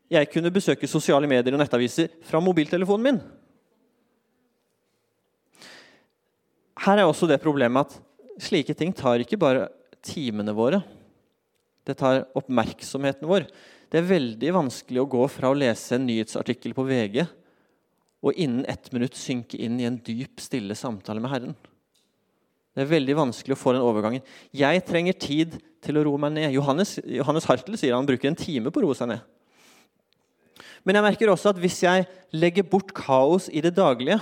jeg 0.08 0.30
kunne 0.32 0.52
besøke 0.54 0.88
sosiale 0.88 1.28
medier 1.28 1.52
og 1.52 1.60
nettaviser 1.60 2.12
fra 2.24 2.40
mobiltelefonen 2.40 3.08
min. 3.08 3.20
her 6.88 7.00
er 7.00 7.08
også 7.08 7.28
det 7.28 7.40
problemet 7.42 7.86
at 7.86 7.98
slike 8.42 8.74
ting 8.76 8.94
tar 8.96 9.22
ikke 9.22 9.40
bare 9.40 9.68
timene 10.04 10.54
våre. 10.54 10.80
Det 11.86 11.96
tar 11.98 12.26
oppmerksomheten 12.38 13.28
vår. 13.28 13.48
Det 13.88 14.00
er 14.00 14.10
veldig 14.10 14.52
vanskelig 14.54 15.02
å 15.02 15.10
gå 15.10 15.24
fra 15.32 15.50
å 15.50 15.56
lese 15.56 15.96
en 15.96 16.06
nyhetsartikkel 16.08 16.76
på 16.76 16.86
VG 16.88 17.22
og 18.18 18.34
innen 18.34 18.66
ett 18.68 18.90
minutt 18.92 19.16
synke 19.16 19.58
inn 19.62 19.78
i 19.78 19.86
en 19.88 19.98
dyp, 20.02 20.40
stille 20.42 20.74
samtale 20.78 21.22
med 21.22 21.32
Herren. 21.32 21.54
Det 22.76 22.84
er 22.84 22.92
veldig 22.92 23.16
vanskelig 23.18 23.56
å 23.56 23.58
få 23.58 23.74
den 23.74 23.84
overgangen. 23.84 24.24
Jeg 24.54 24.84
trenger 24.86 25.16
tid 25.18 25.56
til 25.84 25.98
å 25.98 26.04
roe 26.06 26.20
meg 26.20 26.34
ned. 26.36 26.52
Johannes, 26.54 26.96
Johannes 27.02 27.48
Hartel 27.48 27.78
sier 27.80 27.96
han 27.96 28.06
bruker 28.06 28.30
en 28.30 28.38
time 28.38 28.72
på 28.72 28.82
å 28.82 28.86
roe 28.86 28.98
seg 28.98 29.10
ned. 29.12 29.24
Men 30.86 30.98
jeg 30.98 31.06
merker 31.08 31.32
også 31.32 31.52
at 31.52 31.58
hvis 31.60 31.82
jeg 31.82 32.06
legger 32.32 32.66
bort 32.68 32.92
kaos 32.96 33.48
i 33.50 33.62
det 33.64 33.74
daglige, 33.76 34.20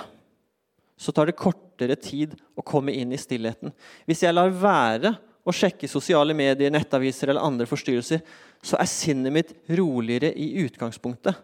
så 0.96 1.12
tar 1.12 1.28
det 1.28 1.36
kortere 1.36 1.98
tid 2.00 2.32
å 2.56 2.64
komme 2.64 2.94
inn 2.96 3.12
i 3.12 3.20
stillheten. 3.20 3.74
Hvis 4.08 4.24
jeg 4.24 4.34
lar 4.34 4.50
være 4.50 5.12
å 5.46 5.54
sjekke 5.54 5.88
sosiale 5.90 6.34
medier, 6.34 6.72
nettaviser 6.72 7.30
eller 7.30 7.44
andre 7.44 7.68
forstyrrelser, 7.68 8.24
så 8.64 8.80
er 8.80 8.90
sinnet 8.90 9.34
mitt 9.34 9.52
roligere 9.78 10.32
i 10.32 10.48
utgangspunktet, 10.64 11.36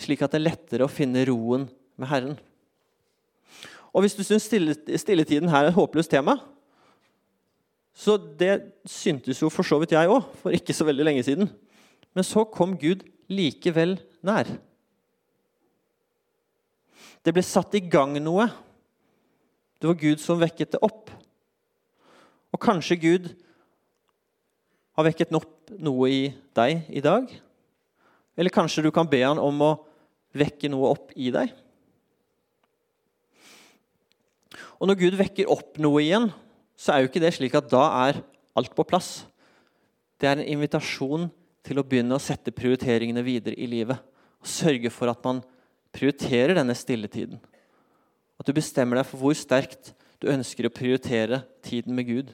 slik 0.00 0.24
at 0.24 0.34
det 0.34 0.40
er 0.40 0.48
lettere 0.50 0.84
å 0.84 0.92
finne 0.92 1.22
roen 1.28 1.68
med 2.00 2.10
Herren. 2.10 2.36
Og 3.92 4.04
Hvis 4.04 4.14
du 4.14 4.22
syns 4.22 4.46
stilletiden 4.46 5.50
her 5.50 5.64
er 5.64 5.68
et 5.70 5.74
håpløst 5.74 6.10
tema, 6.10 6.36
så 7.94 8.16
det 8.16 8.72
syntes 8.86 9.42
jo 9.42 9.50
for 9.50 9.66
så 9.66 9.80
vidt 9.82 9.92
jeg 9.92 10.08
òg 10.08 10.28
for 10.40 10.54
ikke 10.54 10.74
så 10.74 10.86
veldig 10.86 11.04
lenge 11.04 11.24
siden. 11.26 11.50
Men 12.14 12.24
så 12.24 12.44
kom 12.46 12.76
Gud 12.78 13.02
likevel 13.28 13.98
nær. 14.22 14.46
Det 17.20 17.34
ble 17.34 17.42
satt 17.44 17.74
i 17.76 17.82
gang 17.82 18.14
noe 18.22 18.46
det 19.80 19.88
var 19.88 19.96
Gud 19.96 20.20
som 20.20 20.40
vekket 20.40 20.74
det 20.74 20.82
opp. 20.84 21.08
Og 22.52 22.60
kanskje 22.60 22.98
Gud 23.00 23.30
har 24.92 25.06
vekket 25.06 25.32
opp 25.32 25.72
noe 25.80 26.10
i 26.12 26.24
deg 26.56 26.90
i 26.92 27.00
dag? 27.00 27.30
Eller 28.36 28.52
kanskje 28.52 28.84
du 28.84 28.90
kan 28.92 29.08
be 29.08 29.22
han 29.24 29.40
om 29.40 29.62
å 29.64 29.70
vekke 30.36 30.68
noe 30.68 30.92
opp 30.92 31.14
i 31.16 31.30
deg? 31.32 31.54
Og 34.80 34.88
når 34.88 34.96
Gud 35.02 35.18
vekker 35.20 35.50
opp 35.52 35.76
noe 35.82 36.00
igjen, 36.00 36.30
så 36.80 36.94
er 36.94 37.02
jo 37.02 37.10
ikke 37.10 37.20
det 37.20 37.34
slik 37.36 37.56
at 37.58 37.68
da 37.68 37.84
er 38.08 38.22
alt 38.56 38.72
på 38.74 38.86
plass. 38.88 39.26
Det 40.20 40.28
er 40.28 40.40
en 40.40 40.52
invitasjon 40.56 41.28
til 41.66 41.80
å 41.80 41.84
begynne 41.84 42.16
å 42.16 42.22
sette 42.22 42.54
prioriteringene 42.54 43.24
videre 43.24 43.58
i 43.60 43.68
livet. 43.68 44.00
Og 44.40 44.48
sørge 44.48 44.92
for 44.92 45.12
at 45.12 45.20
man 45.26 45.42
prioriterer 45.92 46.56
denne 46.56 46.76
stilletiden. 46.76 47.40
At 48.40 48.48
du 48.48 48.56
bestemmer 48.56 48.96
deg 48.96 49.08
for 49.08 49.20
hvor 49.20 49.36
sterkt 49.36 49.92
du 50.20 50.30
ønsker 50.32 50.68
å 50.68 50.72
prioritere 50.72 51.42
tiden 51.64 51.92
med 51.96 52.08
Gud. 52.08 52.32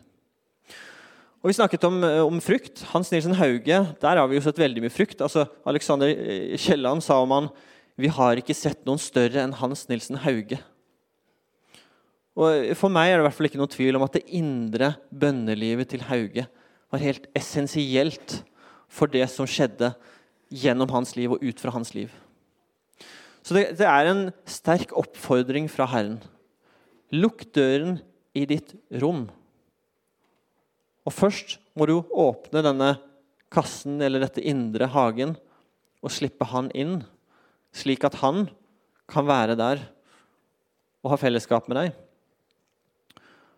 Og 1.43 1.51
Vi 1.51 1.59
snakket 1.59 1.85
om, 1.87 2.03
eh, 2.03 2.23
om 2.27 2.41
frukt. 2.41 2.83
Hans 2.93 3.11
Nilsen 3.11 3.35
Hauge, 3.35 3.79
der 4.01 4.17
har 4.17 4.27
vi 4.27 4.35
jo 4.35 4.41
sett 4.43 4.59
veldig 4.59 4.83
mye 4.83 4.91
frukt. 4.91 5.21
Altså, 5.21 5.47
Alexander 5.67 6.09
eh, 6.09 6.57
Kielland 6.57 7.03
sa 7.03 7.21
om 7.23 7.31
han 7.31 7.51
vi 7.97 8.09
har 8.09 8.37
ikke 8.37 8.55
sett 8.55 8.85
noen 8.85 8.99
større 8.99 9.41
enn 9.41 9.55
Hans 9.57 9.87
Nilsen 9.89 10.17
Hauge. 10.17 10.59
Og 12.37 12.75
For 12.77 12.93
meg 12.93 13.11
er 13.11 13.17
det 13.17 13.25
i 13.25 13.27
hvert 13.31 13.37
fall 13.39 13.49
ikke 13.49 13.61
noe 13.61 13.73
tvil 13.73 13.97
om 13.97 14.05
at 14.05 14.19
det 14.19 14.27
indre 14.37 14.93
bønnelivet 15.09 15.89
til 15.93 16.05
Hauge 16.11 16.45
var 16.93 17.03
helt 17.03 17.27
essensielt 17.37 18.43
for 18.93 19.11
det 19.11 19.25
som 19.33 19.49
skjedde 19.49 19.95
gjennom 20.53 20.93
hans 20.93 21.17
liv 21.17 21.33
og 21.33 21.43
ut 21.43 21.63
fra 21.63 21.73
hans 21.75 21.95
liv. 21.97 22.13
Så 23.47 23.57
det, 23.57 23.65
det 23.79 23.89
er 23.89 24.11
en 24.11 24.23
sterk 24.49 24.93
oppfordring 24.99 25.69
fra 25.71 25.89
Herren. 25.91 26.21
Lukk 27.15 27.47
døren 27.57 28.01
i 28.37 28.45
ditt 28.49 28.75
rom. 29.01 29.27
Og 31.07 31.15
først 31.15 31.57
må 31.79 31.87
du 31.89 32.01
åpne 32.03 32.65
denne 32.67 32.93
kassen 33.55 34.01
eller 34.03 34.25
dette 34.25 34.43
indre 34.43 34.89
hagen 34.91 35.37
og 36.05 36.13
slippe 36.13 36.47
han 36.51 36.69
inn, 36.77 36.99
slik 37.75 38.05
at 38.07 38.19
han 38.21 38.49
kan 39.09 39.27
være 39.29 39.55
der 39.59 39.85
og 41.05 41.15
ha 41.15 41.21
fellesskap 41.21 41.71
med 41.71 41.81
deg. 41.81 41.95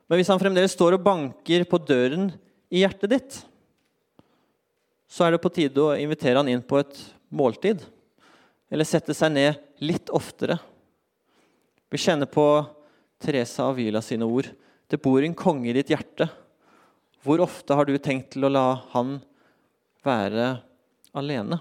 Men 0.08 0.20
hvis 0.20 0.30
han 0.32 0.40
fremdeles 0.40 0.72
står 0.72 0.96
og 0.96 1.04
banker 1.04 1.66
på 1.68 1.80
døren 1.84 2.30
i 2.72 2.82
hjertet 2.82 3.12
ditt, 3.12 3.38
så 5.08 5.24
er 5.24 5.34
det 5.34 5.42
på 5.44 5.52
tide 5.52 5.84
å 5.84 5.96
invitere 5.96 6.40
han 6.40 6.48
inn 6.52 6.64
på 6.64 6.80
et 6.80 6.98
måltid. 7.32 7.84
Eller 8.68 8.88
sette 8.88 9.16
seg 9.16 9.32
ned 9.32 9.84
litt 9.84 10.12
oftere. 10.12 10.58
Vi 11.88 12.00
kjenner 12.00 12.28
på 12.28 12.44
Teresa 13.20 13.70
Avila 13.70 14.02
sine 14.04 14.28
ord. 14.28 14.50
Det 14.88 15.00
bor 15.00 15.24
en 15.24 15.36
konge 15.36 15.70
i 15.70 15.76
ditt 15.76 15.92
hjerte. 15.92 16.28
Hvor 17.24 17.40
ofte 17.44 17.76
har 17.76 17.88
du 17.88 17.96
tenkt 18.00 18.34
til 18.34 18.44
å 18.44 18.52
la 18.52 18.66
han 18.92 19.16
være 20.04 20.52
alene? 21.16 21.60